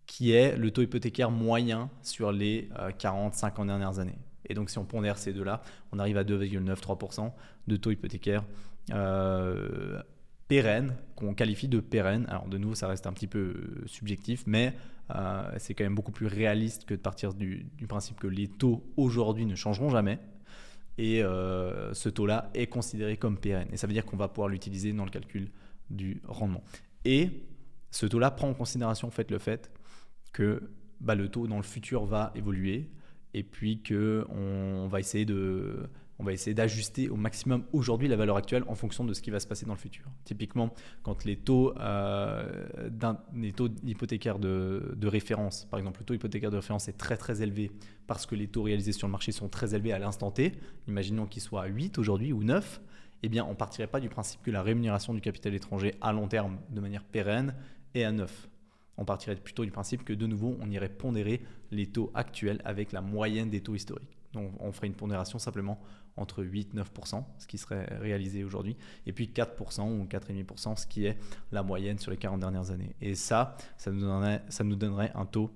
qui 0.07 0.33
est 0.33 0.57
le 0.57 0.70
taux 0.70 0.83
hypothécaire 0.83 1.31
moyen 1.31 1.90
sur 2.02 2.33
les 2.33 2.68
40-50 2.98 3.62
euh, 3.62 3.64
dernières 3.64 3.98
années. 3.98 4.18
Et 4.48 4.55
donc 4.55 4.70
si 4.70 4.78
on 4.78 4.85
pondère 4.85 5.18
ces 5.18 5.33
deux-là, 5.33 5.62
on 5.92 5.98
arrive 5.98 6.18
à 6.18 6.24
2,93% 6.24 7.33
de 7.66 7.76
taux 7.76 7.90
hypothécaire 7.90 8.44
euh, 8.92 10.02
pérenne, 10.52 10.94
qu'on 11.16 11.32
qualifie 11.32 11.66
de 11.66 11.80
pérenne. 11.80 12.26
Alors 12.28 12.46
de 12.46 12.58
nouveau, 12.58 12.74
ça 12.74 12.86
reste 12.86 13.06
un 13.06 13.12
petit 13.14 13.26
peu 13.26 13.38
euh, 13.38 13.86
subjectif, 13.86 14.44
mais 14.46 14.74
euh, 15.14 15.50
c'est 15.56 15.72
quand 15.72 15.84
même 15.84 15.94
beaucoup 15.94 16.12
plus 16.12 16.26
réaliste 16.26 16.84
que 16.84 16.92
de 16.92 17.00
partir 17.00 17.32
du, 17.32 17.66
principe 17.88 18.20
que 18.20 18.26
les 18.26 18.48
taux 18.48 18.84
aujourd'hui 18.98 19.46
ne 19.46 19.54
changeront 19.54 19.88
jamais. 19.88 20.18
Et 20.98 21.22
ce 21.22 22.08
taux-là 22.10 22.50
est 22.52 22.66
considéré 22.66 23.16
comme 23.16 23.38
pérenne. 23.38 23.66
Et 23.72 23.78
ça 23.78 23.86
veut 23.86 23.94
dire 23.94 24.04
qu'on 24.04 24.18
va 24.18 24.28
pouvoir 24.28 24.48
l'utiliser 24.48 24.92
dans 24.92 25.06
le 25.06 25.10
calcul 25.10 25.48
du 25.88 26.20
rendement. 26.28 26.62
Et 27.06 27.30
ce 27.90 28.04
taux-là 28.04 28.30
prend 28.30 28.50
en 28.50 28.54
considération 28.54 29.10
le 29.30 29.38
fait 29.38 29.70
que 30.34 30.70
bah, 31.00 31.14
le 31.14 31.28
taux 31.28 31.46
dans 31.46 31.56
le 31.56 31.62
futur 31.62 32.04
va 32.04 32.30
évoluer 32.34 32.90
et 33.34 33.42
puis 33.42 33.82
que 33.82 34.26
on, 34.28 34.86
va 34.88 35.00
essayer 35.00 35.24
de 35.24 35.88
on 36.22 36.24
va 36.24 36.32
essayer 36.32 36.54
d'ajuster 36.54 37.08
au 37.08 37.16
maximum 37.16 37.64
aujourd'hui 37.72 38.06
la 38.06 38.14
valeur 38.14 38.37
actuelle 38.37 38.62
en 38.68 38.76
fonction 38.76 39.04
de 39.04 39.12
ce 39.12 39.20
qui 39.20 39.32
va 39.32 39.40
se 39.40 39.46
passer 39.46 39.66
dans 39.66 39.72
le 39.72 39.78
futur. 39.78 40.04
Typiquement, 40.24 40.72
quand 41.02 41.24
les 41.24 41.37
taux, 41.37 41.74
euh, 41.80 42.64
hypothécaires 43.85 44.38
de, 44.38 44.96
référence, 45.02 45.64
par 45.64 45.80
exemple 45.80 46.00
le 46.00 46.06
taux 46.06 46.14
hypothécaire 46.14 46.52
de 46.52 46.56
référence 46.56 46.88
est 46.88 46.96
très 46.96 47.16
très 47.16 47.42
élevé 47.42 47.72
parce 48.06 48.24
que 48.24 48.37
les 48.37 48.46
taux 48.46 48.62
réalisés 48.62 48.92
sur 48.92 49.08
le 49.08 49.11
marché 49.11 49.32
sont 49.32 49.48
très 49.48 49.74
élevés 49.74 49.92
à 49.92 49.98
l'instant 49.98 50.30
T, 50.30 50.52
imaginons 50.87 51.26
qu'il 51.26 51.42
soit 51.42 51.62
à 51.62 51.66
8 51.66 51.98
aujourd'hui 51.98 52.32
ou 52.32 52.44
9, 52.44 52.80
eh 53.24 53.28
bien, 53.28 53.44
on 53.44 53.56
partirait 53.56 53.88
pas 53.88 54.00
du 54.00 54.08
principe 54.08 54.42
que 54.42 54.52
la 54.52 54.62
rémunération 54.62 55.14
du 55.14 55.20
capital 55.20 55.54
étranger 55.54 55.94
à 56.00 56.12
long 56.12 56.28
terme, 56.28 56.58
de 56.70 56.80
manière 56.80 57.04
pérenne, 57.04 57.54
est 57.94 58.04
à 58.04 58.12
neuf. 58.12 58.48
On 58.96 59.04
partirait 59.04 59.37
plutôt 59.37 59.64
du 59.64 59.72
principe 59.72 60.04
que 60.04 60.12
de 60.12 60.26
nouveau, 60.26 60.56
on 60.61 60.70
irait 60.70 60.88
pondérer 60.88 61.40
les 61.72 61.87
taux 61.87 62.12
actuels 62.14 62.61
avec 62.64 62.92
la 62.92 63.00
moyenne 63.00 63.50
des 63.50 63.61
taux 63.61 63.74
historiques. 63.74 64.16
Donc, 64.32 64.50
on 64.61 64.72
ferait 64.72 64.87
une 64.87 64.94
pondération 64.94 65.38
simplement 65.38 65.78
entre 66.16 66.44
8-9%, 66.44 67.25
ce 67.38 67.46
qui 67.46 67.59
serait 67.59 67.87
réalisé 67.98 68.44
aujourd'hui, 68.44 68.77
et 69.07 69.12
puis 69.12 69.31
4% 69.35 70.01
ou 70.01 70.05
4,5%, 70.05 70.77
ce 70.77 70.87
qui 70.87 71.07
est 71.07 71.18
la 71.53 71.62
moyenne 71.62 71.98
sur 71.98 72.11
les 72.11 72.16
40 72.16 72.40
dernières 72.40 72.70
années. 72.70 72.94
Et 73.01 73.14
ça, 73.14 73.57
ça 73.77 73.90
nous 73.90 74.77
donnerait, 74.77 75.12
un 75.14 75.27
taux 75.27 75.51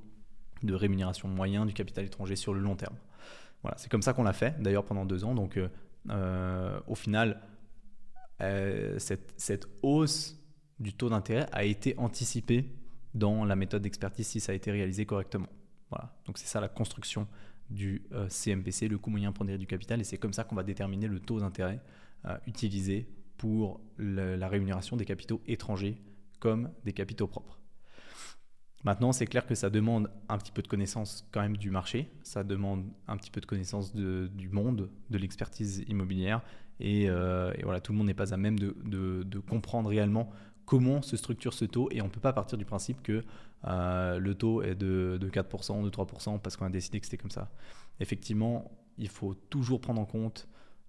de 0.62 0.74
rémunération 0.74 1.28
moyen 1.28 1.66
du 1.66 1.74
capital 1.74 2.04
étranger 2.04 2.36
sur 2.36 2.54
le 2.54 2.60
long 2.60 2.76
terme. 2.76 2.96
Voilà, 3.62 3.76
c'est 3.78 3.90
comme 3.90 4.02
ça 4.02 4.12
qu'on 4.12 4.22
l'a 4.22 4.32
fait, 4.32 4.60
d'ailleurs 4.60 4.84
pendant 4.84 5.04
deux 5.04 5.24
ans. 5.24 5.34
Donc, 5.34 5.56
euh, 5.56 5.68
euh, 6.10 6.80
au 6.86 6.94
final, 6.94 7.42
euh, 8.40 8.98
cette, 8.98 9.34
cette, 9.36 9.66
hausse 9.82 10.38
du 10.78 10.92
taux 10.92 11.08
d'intérêt 11.08 11.46
a 11.52 11.64
été 11.64 11.94
anticipée 11.98 12.70
dans 13.14 13.44
la 13.44 13.56
méthode 13.56 13.82
d'expertise 13.82 14.26
si 14.26 14.40
ça 14.40 14.52
a 14.52 14.54
été 14.54 14.70
réalisé 14.70 15.06
correctement. 15.06 15.48
Voilà, 15.90 16.14
donc 16.26 16.38
c'est 16.38 16.46
ça 16.46 16.60
la 16.60 16.68
construction 16.68 17.26
du 17.70 18.02
CMPC, 18.28 18.88
le 18.88 18.98
coût 18.98 19.10
moyen 19.10 19.32
pondéré 19.32 19.58
du 19.58 19.66
capital, 19.66 20.00
et 20.00 20.04
c'est 20.04 20.18
comme 20.18 20.32
ça 20.32 20.44
qu'on 20.44 20.54
va 20.54 20.62
déterminer 20.62 21.08
le 21.08 21.20
taux 21.20 21.40
d'intérêt 21.40 21.80
utilisé 22.46 23.08
pour 23.36 23.80
la 23.98 24.48
rémunération 24.48 24.96
des 24.96 25.04
capitaux 25.04 25.42
étrangers 25.46 26.00
comme 26.38 26.70
des 26.84 26.92
capitaux 26.92 27.26
propres. 27.26 27.58
Maintenant, 28.84 29.10
c'est 29.10 29.26
clair 29.26 29.46
que 29.46 29.56
ça 29.56 29.68
demande 29.68 30.10
un 30.28 30.38
petit 30.38 30.52
peu 30.52 30.62
de 30.62 30.68
connaissance 30.68 31.28
quand 31.32 31.40
même 31.40 31.56
du 31.56 31.70
marché, 31.70 32.08
ça 32.22 32.44
demande 32.44 32.84
un 33.08 33.16
petit 33.16 33.30
peu 33.30 33.40
de 33.40 33.46
connaissance 33.46 33.94
du 33.94 34.48
monde, 34.48 34.90
de 35.10 35.18
l'expertise 35.18 35.84
immobilière, 35.88 36.42
euh, 36.82 37.52
et, 37.56 37.62
voilà, 37.62 37.80
tout 37.80 37.92
le 37.92 37.98
monde 37.98 38.06
n'est 38.06 38.14
pas 38.14 38.34
à 38.34 38.36
même 38.36 38.58
de, 38.58 39.38
comprendre 39.48 39.88
réellement 39.88 40.30
comment 40.66 41.00
se 41.00 41.16
structure 41.16 41.54
ce 41.54 41.64
taux, 41.64 41.88
et 41.92 42.02
on 42.02 42.06
ne 42.06 42.10
peut 42.10 42.20
pas 42.20 42.32
partir 42.32 42.58
du 42.58 42.64
principe 42.64 43.02
que 43.02 43.24
euh, 43.64 44.18
le 44.18 44.34
taux 44.34 44.62
est 44.62 44.74
de, 44.74 45.18
4%, 45.22 45.82
de 45.82 45.90
3%, 45.90 46.40
parce 46.40 46.56
qu'on 46.56 46.66
a 46.66 46.70
décidé 46.70 47.00
que 47.00 47.06
c'était 47.06 47.16
comme 47.16 47.30
ça. 47.30 47.50
Effectivement, 48.00 48.70
il 48.98 49.08
faut 49.08 49.34
toujours 49.34 49.80
prendre 49.80 50.00
en 50.00 50.04
compte 50.04 50.48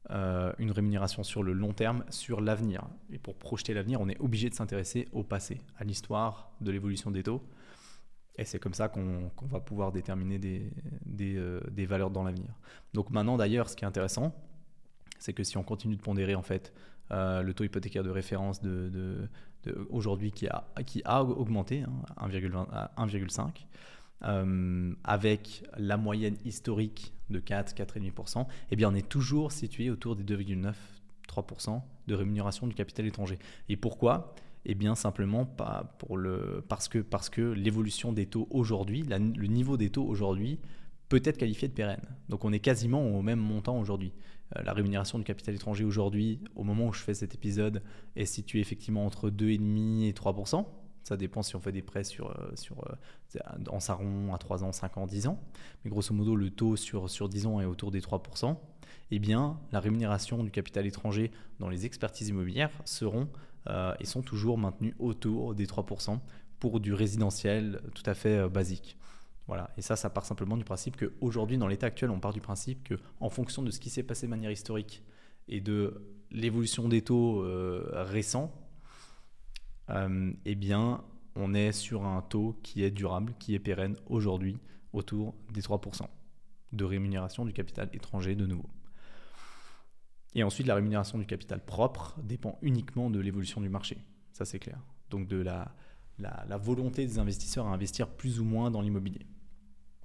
euh, 0.10 0.52
une 0.58 0.72
rémunération 0.72 1.24
sur 1.24 1.44
le 1.44 1.54
long 1.54 1.74
terme, 1.74 2.04
sur 2.10 2.42
l'avenir. 2.42 2.84
Et 3.12 3.20
pour 3.20 3.36
projeter 3.36 3.74
l'avenir, 3.74 4.02
on 4.02 4.10
est 4.10 4.20
obligé 4.20 4.50
de 4.50 4.56
s'intéresser 4.56 5.08
au 5.12 5.24
passé, 5.24 5.62
à 5.78 5.84
l'histoire 5.84 6.52
de 6.60 6.72
l'évolution 6.72 7.12
des 7.12 7.24
taux. 7.24 7.42
Et 8.40 8.46
c'est 8.46 8.60
comme 8.60 8.74
ça 8.74 8.88
qu'on 8.88 9.32
va 9.42 9.60
pouvoir 9.60 9.92
déterminer 9.92 10.38
des, 10.38 10.72
euh, 11.20 11.60
des, 11.72 11.86
valeurs 11.86 12.12
dans 12.12 12.24
l'avenir. 12.24 12.50
Donc 12.94 13.10
maintenant 13.10 13.36
d'ailleurs, 13.36 13.68
ce 13.68 13.76
qui 13.76 13.84
est 13.84 13.88
intéressant, 13.88 14.36
c'est 15.18 15.34
que 15.34 15.44
si 15.44 15.58
on 15.58 15.64
continue 15.64 15.96
de 15.96 16.02
pondérer 16.02 16.36
en 16.36 16.44
fait 16.44 16.72
le 17.10 17.52
taux 17.54 17.64
hypothécaire 17.64 18.04
de 18.04 18.10
référence 18.10 18.62
de, 18.62 19.28
aujourd'hui 19.90 20.32
qui 20.32 20.48
a, 20.48 21.24
augmenté 21.24 21.84
hein, 21.84 22.28
1,5, 22.28 23.50
euh, 24.24 24.94
avec 25.04 25.64
la 25.78 25.98
moyenne 25.98 26.38
historique 26.44 27.14
de 27.30 27.40
4, 27.40 27.74
4,5%, 27.76 28.48
eh 28.72 28.76
bien 28.76 28.90
on 28.90 28.96
est 28.96 29.08
toujours 29.08 29.52
situé 29.52 29.90
autour 29.90 30.16
des 30.16 30.24
2,9, 30.24 30.74
3% 31.30 31.82
de 32.08 32.16
rémunération 32.16 32.68
du 32.68 32.76
capital 32.76 33.06
étranger. 33.06 33.38
Et 33.70 33.78
pourquoi? 33.78 34.34
Eh 34.66 34.76
bien 34.76 34.96
simplement 34.96 35.46
parce 35.46 36.90
que 37.30 37.42
l'évolution 37.42 38.12
des 38.12 38.26
taux 38.26 38.48
aujourd'hui, 38.50 39.04
le 39.04 39.48
niveau 39.48 39.78
des 39.78 39.90
taux 39.90 40.06
aujourd'hui 40.06 40.60
peut 41.10 41.22
être 41.24 41.38
qualifié 41.38 41.68
de 41.68 41.74
pérenne. 41.74 42.02
Donc 42.28 42.44
on 42.44 42.52
est 42.52 42.60
quasiment 42.60 43.02
au 43.02 43.22
même 43.22 43.40
montant 43.40 43.80
aujourd'hui. 43.80 44.12
Euh, 44.56 44.64
la 44.64 44.74
rémunération 44.74 45.18
du 45.18 45.24
capital 45.24 45.56
étranger 45.56 45.84
aujourd'hui, 45.84 46.40
au 46.56 46.64
moment 46.64 46.88
où 46.88 46.94
je 46.94 47.02
fais 47.02 47.14
cet 47.14 47.36
épisode, 47.36 47.82
est 48.16 48.26
située 48.26 48.60
effectivement 48.60 49.06
entre 49.06 49.30
2,5 49.30 50.08
et 50.08 50.14
3% 50.14 50.66
ça 51.04 51.16
dépend 51.16 51.42
si 51.42 51.56
on 51.56 51.62
fait 51.62 51.72
des 51.72 51.82
prêts 51.82 52.04
sur, 52.04 52.32
euh, 52.32 52.54
euh, 53.38 53.40
en 53.70 53.80
sarron 53.80 54.34
à 54.34 54.38
3 54.38 54.66
ans, 54.66 54.74
5 54.74 54.98
ans, 54.98 55.08
10 55.08 55.28
ans. 55.28 55.42
Mais 55.86 55.90
grosso 55.90 56.14
modo, 56.14 56.36
le 56.36 56.50
taux 56.50 56.76
sur, 56.76 57.10
sur 57.10 57.30
10 57.30 57.46
ans 57.46 57.62
est 57.62 57.66
autour 57.66 57.92
des 57.92 58.02
3%. 58.02 58.58
Eh 59.12 59.20
bien, 59.20 59.58
la 59.72 59.80
rémunération 59.80 60.44
du 60.44 60.52
capital 60.52 60.86
étranger 60.86 61.32
dans 61.62 61.70
les 61.70 61.86
expertises 61.86 62.28
immobilières 62.28 62.72
seront 62.84 63.30
et 64.00 64.06
sont 64.06 64.22
toujours 64.22 64.58
maintenus 64.58 64.96
autour 65.00 65.56
des 65.56 65.66
3% 65.66 66.20
pour 66.60 66.82
du 66.82 66.94
résidentiel 66.94 67.82
tout 67.96 68.04
à 68.06 68.14
fait 68.14 68.50
basique. 68.50 68.98
Voilà. 69.48 69.72
Et 69.78 69.82
ça, 69.82 69.96
ça 69.96 70.10
part 70.10 70.26
simplement 70.26 70.58
du 70.58 70.66
principe 70.66 70.98
qu'aujourd'hui, 70.98 71.58
dans 71.58 71.68
l'état 71.68 71.88
actuel, 71.88 72.10
on 72.10 72.20
part 72.20 72.34
du 72.34 72.42
principe 72.42 72.88
qu'en 72.88 73.30
fonction 73.30 73.64
de 73.64 73.72
ce 73.72 73.80
qui 73.80 73.90
s'est 73.90 74.04
passé 74.04 74.26
de 74.26 74.30
manière 74.30 74.52
historique 74.52 75.04
et 75.48 75.62
de 75.62 76.02
l'évolution 76.32 76.90
des 76.90 77.02
taux 77.02 77.44
euh, 77.44 77.90
récents, 77.94 78.52
eh 79.90 80.56
bien, 80.56 81.02
on 81.36 81.54
est 81.54 81.72
sur 81.72 82.06
un 82.06 82.22
taux 82.22 82.60
qui 82.62 82.84
est 82.84 82.92
durable, 82.92 83.34
qui 83.40 83.56
est 83.56 83.60
pérenne 83.60 83.96
aujourd'hui, 84.08 84.60
autour 84.92 85.34
des 85.54 85.62
3% 85.62 86.08
de 86.74 86.84
rémunération 86.84 87.46
du 87.46 87.54
capital 87.54 87.90
étranger 87.94 88.36
de 88.36 88.46
nouveau. 88.46 88.70
Et 90.36 90.44
ensuite, 90.44 90.68
la 90.68 90.76
rémunération 90.76 91.18
du 91.18 91.26
capital 91.26 91.64
propre 91.64 92.16
dépend 92.22 92.60
uniquement 92.62 93.10
de 93.10 93.20
l'évolution 93.20 93.62
du 93.62 93.70
marché. 93.70 93.98
Ça, 94.32 94.46
c'est 94.46 94.60
clair. 94.60 94.80
Donc, 95.10 95.28
de 95.28 95.38
la, 95.38 95.74
volonté 96.58 97.06
des 97.06 97.20
investisseurs 97.20 97.68
à 97.68 97.72
investir 97.72 98.08
plus 98.10 98.40
ou 98.40 98.44
moins 98.44 98.70
dans 98.70 98.82
l'immobilier. 98.82 99.26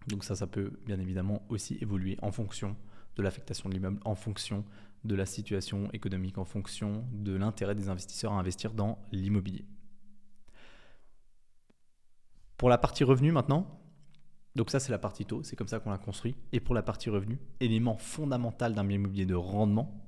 Donc, 0.08 0.24
ça, 0.24 0.34
ça 0.34 0.46
peut 0.46 0.72
bien 0.86 0.98
évidemment 0.98 1.42
aussi 1.48 1.78
évoluer 1.80 2.16
en 2.22 2.32
fonction 2.32 2.76
de 3.16 3.22
l'affectation 3.22 3.68
de 3.68 3.74
l'immeuble, 3.74 4.00
en 4.04 4.14
fonction 4.14 4.64
de 5.04 5.14
la 5.14 5.26
situation 5.26 5.90
économique, 5.92 6.38
en 6.38 6.44
fonction 6.44 7.04
de 7.12 7.34
l'intérêt 7.34 7.74
des 7.74 7.88
investisseurs 7.88 8.32
à 8.32 8.38
investir 8.38 8.72
dans 8.72 8.98
l'immobilier. 9.10 9.64
Pour 12.56 12.68
la 12.68 12.78
partie 12.78 13.02
revenu 13.02 13.32
maintenant, 13.32 13.80
donc 14.54 14.70
ça 14.70 14.78
c'est 14.78 14.92
la 14.92 14.98
partie 14.98 15.24
taux, 15.24 15.42
c'est 15.42 15.56
comme 15.56 15.68
ça 15.68 15.80
qu'on 15.80 15.90
l'a 15.90 15.98
construit. 15.98 16.36
Et 16.52 16.60
pour 16.60 16.74
la 16.74 16.82
partie 16.82 17.10
revenu, 17.10 17.40
élément 17.60 17.96
fondamental 17.96 18.74
d'un 18.74 18.84
bien 18.84 18.96
immobilier 18.96 19.26
de 19.26 19.34
rendement, 19.34 20.06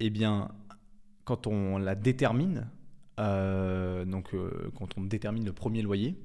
eh 0.00 0.10
bien, 0.10 0.50
quand 1.24 1.46
on 1.46 1.78
la 1.78 1.94
détermine, 1.94 2.68
euh, 3.20 4.04
donc 4.04 4.34
euh, 4.34 4.70
quand 4.76 4.98
on 4.98 5.02
détermine 5.02 5.44
le 5.44 5.52
premier 5.52 5.80
loyer, 5.80 6.20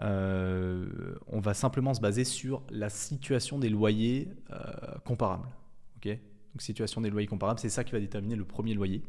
euh, 0.00 1.14
on 1.26 1.40
va 1.40 1.54
simplement 1.54 1.94
se 1.94 2.00
baser 2.00 2.24
sur 2.24 2.62
la 2.70 2.88
situation 2.88 3.58
des 3.58 3.68
loyers 3.68 4.28
comparables. 5.04 5.48
ok? 5.96 6.08
Donc 6.08 6.62
situation 6.62 7.00
des 7.00 7.10
loyers 7.10 7.26
comparables, 7.26 7.60
c'est 7.60 7.68
ça 7.68 7.84
qui 7.84 7.92
va 7.92 8.00
déterminer 8.00 8.36
le 8.36 8.44
premier 8.44 8.74
loyer. 8.74 9.02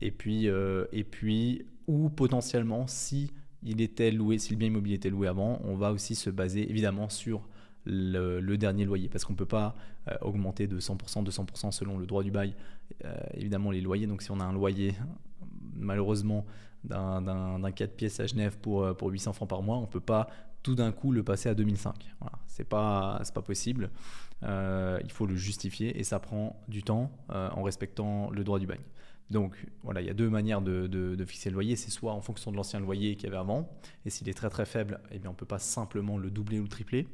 Et 0.00 0.10
puis, 0.10 0.46
et 0.46 1.04
puis 1.04 1.66
ou 1.86 2.08
potentiellement, 2.08 2.86
si 2.86 3.30
il 3.62 3.80
était 3.80 4.10
loué, 4.10 4.38
si 4.38 4.52
le 4.52 4.56
bien 4.56 4.68
immobilier 4.68 4.96
était 4.96 5.10
loué 5.10 5.28
avant, 5.28 5.60
on 5.64 5.74
va 5.74 5.92
aussi 5.92 6.14
se 6.14 6.30
baser 6.30 6.68
évidemment 6.70 7.08
sur 7.08 7.46
le, 7.84 8.56
dernier 8.56 8.84
loyer 8.84 9.08
parce 9.08 9.24
qu'on 9.24 9.32
ne 9.32 9.38
peut 9.38 9.46
pas 9.46 9.74
euh, 10.08 10.16
augmenter 10.22 10.66
de 10.66 10.80
100%, 10.80 11.24
200% 11.24 11.72
selon 11.72 11.98
le 11.98 12.06
droit 12.06 12.22
du 12.22 12.30
bail, 12.30 12.54
euh, 13.04 13.14
évidemment 13.34 13.70
les 13.70 13.80
loyers. 13.80 14.06
Donc 14.06 14.22
si 14.22 14.30
on 14.30 14.40
a 14.40 14.44
un 14.44 14.52
loyer, 14.52 14.94
malheureusement, 15.80 16.46
d'un 16.84 17.72
4 17.72 17.96
pièces 17.96 18.20
à 18.20 18.26
Genève 18.26 18.58
pour, 18.58 18.84
euh, 18.84 18.94
pour 18.94 19.08
800 19.10 19.32
francs 19.32 19.48
par 19.48 19.62
mois, 19.62 19.76
on 19.76 19.82
ne 19.82 19.86
peut 19.86 20.00
pas 20.00 20.28
tout 20.62 20.74
d'un 20.74 20.92
coup 20.92 21.12
le 21.12 21.22
passer 21.22 21.48
à 21.48 21.54
2005. 21.54 21.94
Voilà. 22.20 22.38
C'est 22.46 22.68
pas, 22.68 23.20
pas 23.34 23.42
possible. 23.42 23.90
il 24.42 25.10
faut 25.10 25.26
le 25.26 25.36
justifier 25.36 25.98
et 25.98 26.04
ça 26.04 26.20
prend 26.20 26.62
du 26.68 26.82
temps 26.82 27.10
en 27.30 27.62
respectant 27.62 28.30
le 28.30 28.44
droit 28.44 28.58
du 28.58 28.66
bail. 28.66 28.80
Donc 29.30 29.64
voilà, 29.84 30.00
il 30.00 30.06
y 30.08 30.10
a 30.10 30.14
deux 30.14 30.28
manières 30.28 30.60
de, 30.60 31.24
fixer 31.26 31.50
le 31.50 31.54
loyer. 31.54 31.76
C'est 31.76 31.90
soit 31.90 32.12
en 32.12 32.20
fonction 32.20 32.50
de 32.50 32.56
l'ancien 32.56 32.80
loyer 32.80 33.14
qu'il 33.14 33.24
y 33.24 33.26
avait 33.28 33.38
avant, 33.38 33.70
et 34.04 34.10
s'il 34.10 34.28
est 34.28 34.34
très 34.34 34.50
très 34.50 34.66
faible, 34.66 35.00
eh 35.12 35.18
bien, 35.18 35.30
on 35.30 35.34
ne 35.34 35.38
peut 35.38 35.46
pas 35.46 35.60
simplement 35.60 36.18
le 36.18 36.30
doubler 36.30 36.58
ou 36.58 36.64
le 36.64 36.68
tripler. 36.68 37.06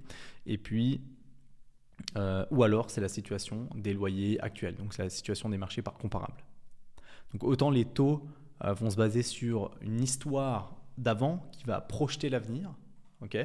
Et 0.46 0.56
puis, 0.56 1.02
euh, 2.16 2.46
ou 2.50 2.62
alors 2.62 2.90
c'est 2.90 3.00
la 3.00 3.08
situation 3.08 3.68
des 3.74 3.92
loyers 3.92 4.40
actuels, 4.40 4.76
donc 4.76 4.94
c'est 4.94 5.02
la 5.02 5.10
situation 5.10 5.48
des 5.50 5.58
marchés 5.58 5.82
par 5.82 5.94
comparable. 5.94 6.42
Donc 7.32 7.44
autant 7.44 7.70
les 7.70 7.84
taux 7.84 8.26
euh, 8.64 8.72
vont 8.72 8.90
se 8.90 8.96
baser 8.96 9.22
sur 9.22 9.70
une 9.80 10.02
histoire 10.02 10.76
d'avant 10.98 11.48
qui 11.52 11.64
va 11.64 11.80
projeter 11.80 12.28
l'avenir, 12.28 12.72
ok? 13.22 13.36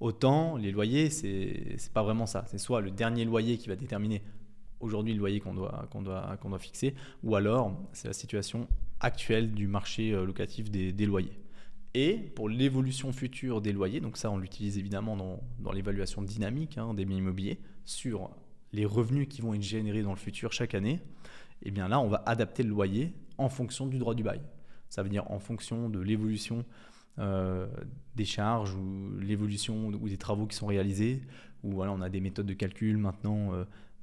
Autant 0.00 0.56
les 0.56 0.72
loyers, 0.72 1.08
c'est 1.10 1.92
pas 1.92 2.02
vraiment 2.02 2.26
ça. 2.26 2.44
C'est 2.48 2.58
soit 2.58 2.80
le 2.80 2.90
dernier 2.90 3.24
loyer 3.24 3.58
qui 3.58 3.68
va 3.68 3.76
déterminer 3.76 4.22
aujourd'hui 4.80 5.14
le 5.14 5.18
loyer 5.18 5.40
qu'on 5.40 5.54
doit, 5.54 5.88
doit, 6.02 6.36
doit 6.42 6.58
fixer, 6.58 6.94
ou 7.22 7.36
alors 7.36 7.76
c'est 7.92 8.08
la 8.08 8.14
situation 8.14 8.68
actuelle 9.00 9.52
du 9.52 9.66
marché 9.66 10.12
euh, 10.12 10.24
locatif 10.24 10.70
des, 10.70 11.06
loyers. 11.06 11.38
Et 11.94 12.16
pour 12.16 12.48
l'évolution 12.48 13.12
future 13.12 13.60
des 13.60 13.72
loyers, 13.72 14.00
donc 14.00 14.16
ça 14.16 14.30
on 14.30 14.38
l'utilise 14.38 14.78
évidemment 14.78 15.16
dans, 15.16 15.40
dans 15.60 15.72
l'évaluation 15.72 16.22
dynamique 16.22 16.76
hein, 16.76 16.92
des 16.94 17.04
biens 17.04 17.18
immobiliers, 17.18 17.60
sur 17.84 18.30
les 18.72 18.84
revenus 18.84 19.28
qui 19.28 19.40
vont 19.42 19.54
être 19.54 19.62
générés 19.62 20.02
dans 20.02 20.10
le 20.10 20.18
futur 20.18 20.52
chaque 20.52 20.74
année, 20.74 21.00
et 21.62 21.68
eh 21.68 21.70
bien 21.70 21.88
là 21.88 22.00
on 22.00 22.08
va 22.08 22.22
adapter 22.26 22.62
le 22.62 22.70
loyer 22.70 23.14
en 23.38 23.48
fonction 23.48 23.86
du 23.86 23.98
droit 23.98 24.14
du 24.14 24.22
bail. 24.22 24.40
Ça 24.94 25.02
veut 25.02 25.08
dire 25.08 25.28
en 25.32 25.40
fonction 25.40 25.88
de 25.88 25.98
l'évolution 25.98 26.64
euh, 27.18 27.66
des 28.14 28.24
charges 28.24 28.76
ou 28.76 29.18
l'évolution 29.18 29.88
ou 29.88 30.08
des 30.08 30.16
travaux 30.16 30.46
qui 30.46 30.54
sont 30.54 30.68
réalisés, 30.68 31.20
ou 31.64 31.72
voilà, 31.72 31.90
on 31.90 32.00
a 32.00 32.08
des 32.08 32.20
méthodes 32.20 32.46
de 32.46 32.54
calcul 32.54 32.96
maintenant. 32.96 33.50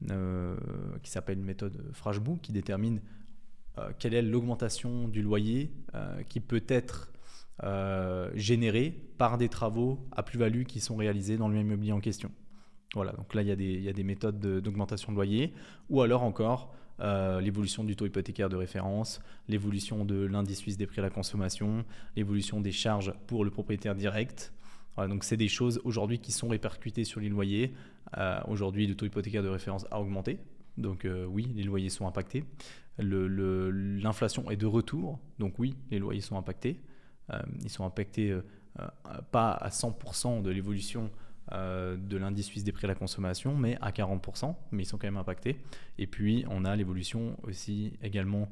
Euh, 0.09 0.57
qui 1.03 1.11
s'appelle 1.11 1.37
une 1.37 1.45
méthode 1.45 1.79
Frashbook, 1.93 2.41
qui 2.41 2.51
détermine 2.51 3.01
quelle 3.99 4.15
est 4.15 4.21
l'augmentation 4.23 5.07
du 5.07 5.21
loyer 5.21 5.71
qui 6.27 6.39
peut 6.39 6.63
être 6.67 7.13
générée 8.33 8.89
par 9.19 9.37
des 9.37 9.47
travaux 9.47 10.03
à 10.11 10.23
plus-value 10.23 10.63
qui 10.63 10.79
sont 10.81 10.97
réalisés 10.97 11.37
dans 11.37 11.47
le 11.47 11.53
même 11.53 11.67
immobilier 11.67 11.91
en 11.93 12.01
question. 12.01 12.31
Voilà, 12.95 13.13
donc 13.13 13.33
là, 13.35 13.43
il 13.43 13.47
y 13.47 13.51
a 13.51 13.55
des, 13.55 13.73
il 13.73 13.83
y 13.83 13.89
a 13.89 13.93
des 13.93 14.03
méthodes 14.03 14.39
d'augmentation 14.39 15.11
de 15.11 15.15
loyer, 15.15 15.53
ou 15.89 16.01
alors 16.01 16.23
encore 16.23 16.73
euh, 16.99 17.41
l'évolution 17.41 17.83
du 17.83 17.95
taux 17.95 18.05
hypothécaire 18.05 18.49
de 18.49 18.55
référence, 18.55 19.21
l'évolution 19.47 20.05
de 20.05 20.25
l'indice 20.25 20.59
suisse 20.59 20.77
des 20.77 20.85
prix 20.85 20.99
à 20.99 21.03
la 21.03 21.09
consommation, 21.09 21.85
l'évolution 22.15 22.61
des 22.61 22.71
charges 22.71 23.13
pour 23.27 23.43
le 23.43 23.51
propriétaire 23.51 23.95
direct. 23.95 24.53
donc 24.97 25.23
c'est 25.23 25.37
des 25.37 25.47
choses 25.47 25.81
aujourd'hui 25.83 26.19
qui 26.19 26.31
sont 26.31 26.49
répercutées 26.49 27.03
sur 27.03 27.19
les 27.19 27.29
loyers. 27.29 27.73
Euh, 28.17 28.39
aujourd'hui, 28.47 28.87
le 28.87 28.95
taux 28.95 29.05
hypothécaire 29.05 29.43
de 29.43 29.49
référence 29.49 29.85
a 29.91 29.99
augmenté, 29.99 30.39
donc 30.77 31.05
euh, 31.05 31.25
oui, 31.25 31.51
les 31.55 31.63
loyers 31.63 31.89
sont 31.89 32.07
impactés. 32.07 32.45
L'inflation 32.99 34.51
est 34.51 34.57
de 34.57 34.65
retour, 34.67 35.19
donc 35.39 35.57
oui, 35.57 35.75
les 35.89 35.97
loyers 35.97 36.21
sont 36.21 36.37
impactés. 36.37 36.81
ils 37.63 37.69
sont 37.69 37.85
impactés 37.85 38.37
pas 39.31 39.51
à 39.53 39.69
100% 39.69 40.43
de 40.43 40.51
l'évolution 40.51 41.09
euh, 41.53 41.97
de 41.97 42.17
l'indice 42.17 42.47
suisse 42.47 42.63
des 42.63 42.71
prix 42.71 42.85
à 42.85 42.87
la 42.87 42.95
consommation, 42.95 43.55
mais 43.55 43.77
à 43.81 43.91
40%, 43.91 44.55
mais 44.71 44.83
ils 44.83 44.85
sont 44.85 44.97
quand 44.97 45.07
même 45.07 45.17
impactés. 45.17 45.59
Et 45.97 46.07
puis, 46.07 46.45
on 46.49 46.65
a 46.65 46.75
l'évolution 46.75 47.37
aussi 47.43 47.97
également 48.01 48.49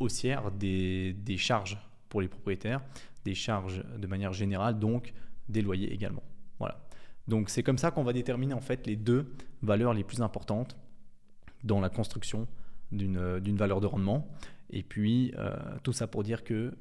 haussière 0.00 0.50
des, 0.50 1.12
des, 1.12 1.36
charges 1.36 1.78
pour 2.08 2.20
les 2.20 2.28
propriétaires, 2.28 2.80
des 3.24 3.34
charges 3.34 3.84
de 3.98 4.06
manière 4.06 4.32
générale, 4.32 4.78
donc 4.78 5.12
des 5.48 5.62
loyers 5.62 5.92
également. 5.92 6.22
Voilà. 6.58 6.84
Donc, 7.28 7.48
c'est 7.48 7.62
comme 7.62 7.78
ça 7.78 7.90
qu'on 7.90 8.04
va 8.04 8.12
déterminer 8.12 8.54
en 8.54 8.60
fait 8.60 8.86
les 8.86 8.96
deux 8.96 9.32
valeurs 9.62 9.94
les 9.94 10.04
plus 10.04 10.22
importantes 10.22 10.76
dans 11.64 11.80
la 11.80 11.88
construction 11.88 12.48
d'une 12.90 13.56
valeur 13.56 13.80
de 13.80 13.86
rendement. 13.86 14.28
Et 14.70 14.82
puis, 14.82 15.32
euh, 15.38 15.56
tout 15.82 15.92
ça 15.92 16.06
pour 16.06 16.22
dire 16.22 16.44
que 16.44 16.74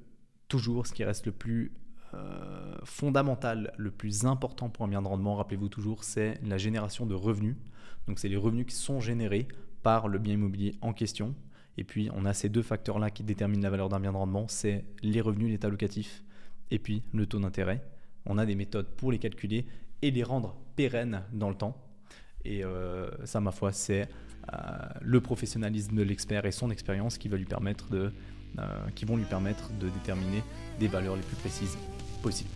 toujours, 0.47 0.87
ce 0.87 0.93
qui 0.93 1.03
reste 1.03 1.25
le 1.25 1.31
plus 1.31 1.71
euh, 2.13 2.60
fondamental, 2.83 3.73
le 3.77 3.91
plus 3.91 4.25
important 4.25 4.69
pour 4.69 4.85
un 4.85 4.87
bien 4.87 5.01
de 5.01 5.07
rendement, 5.07 5.35
rappelez-vous 5.35 5.69
toujours, 5.69 6.03
c'est 6.03 6.39
la 6.43 6.57
génération 6.57 7.05
de 7.05 7.13
revenus. 7.13 7.55
Donc 8.07 8.19
c'est 8.19 8.29
les 8.29 8.37
revenus 8.37 8.65
qui 8.65 8.75
sont 8.75 8.99
générés 8.99 9.47
par 9.83 10.07
le 10.07 10.19
bien 10.19 10.33
immobilier 10.33 10.75
en 10.81 10.93
question. 10.93 11.35
Et 11.77 11.83
puis 11.83 12.09
on 12.13 12.25
a 12.25 12.33
ces 12.33 12.49
deux 12.49 12.61
facteurs-là 12.61 13.09
qui 13.09 13.23
déterminent 13.23 13.63
la 13.63 13.69
valeur 13.69 13.89
d'un 13.89 13.99
bien 13.99 14.11
de 14.11 14.17
rendement, 14.17 14.47
c'est 14.47 14.85
les 15.01 15.21
revenus, 15.21 15.49
l'état 15.49 15.69
locatif, 15.69 16.23
et 16.69 16.79
puis 16.79 17.03
le 17.13 17.25
taux 17.25 17.39
d'intérêt. 17.39 17.83
On 18.25 18.37
a 18.37 18.45
des 18.45 18.55
méthodes 18.55 18.87
pour 18.97 19.11
les 19.11 19.19
calculer 19.19 19.65
et 20.01 20.11
les 20.11 20.23
rendre 20.23 20.55
pérennes 20.75 21.23
dans 21.33 21.49
le 21.49 21.55
temps. 21.55 21.77
Et 22.43 22.63
euh, 22.63 23.09
ça, 23.25 23.39
ma 23.39 23.51
foi, 23.51 23.71
c'est 23.71 24.09
euh, 24.53 24.57
le 25.01 25.21
professionnalisme 25.21 25.95
de 25.95 26.01
l'expert 26.01 26.45
et 26.45 26.51
son 26.51 26.71
expérience 26.71 27.17
de, 27.19 28.11
qui 28.95 29.05
vont 29.05 29.17
lui 29.17 29.25
permettre 29.25 29.71
de 29.79 29.89
déterminer 29.89 30.43
des 30.79 30.87
valeurs 30.87 31.15
les 31.15 31.21
plus 31.21 31.37
précises 31.37 31.77
possible. 32.21 32.49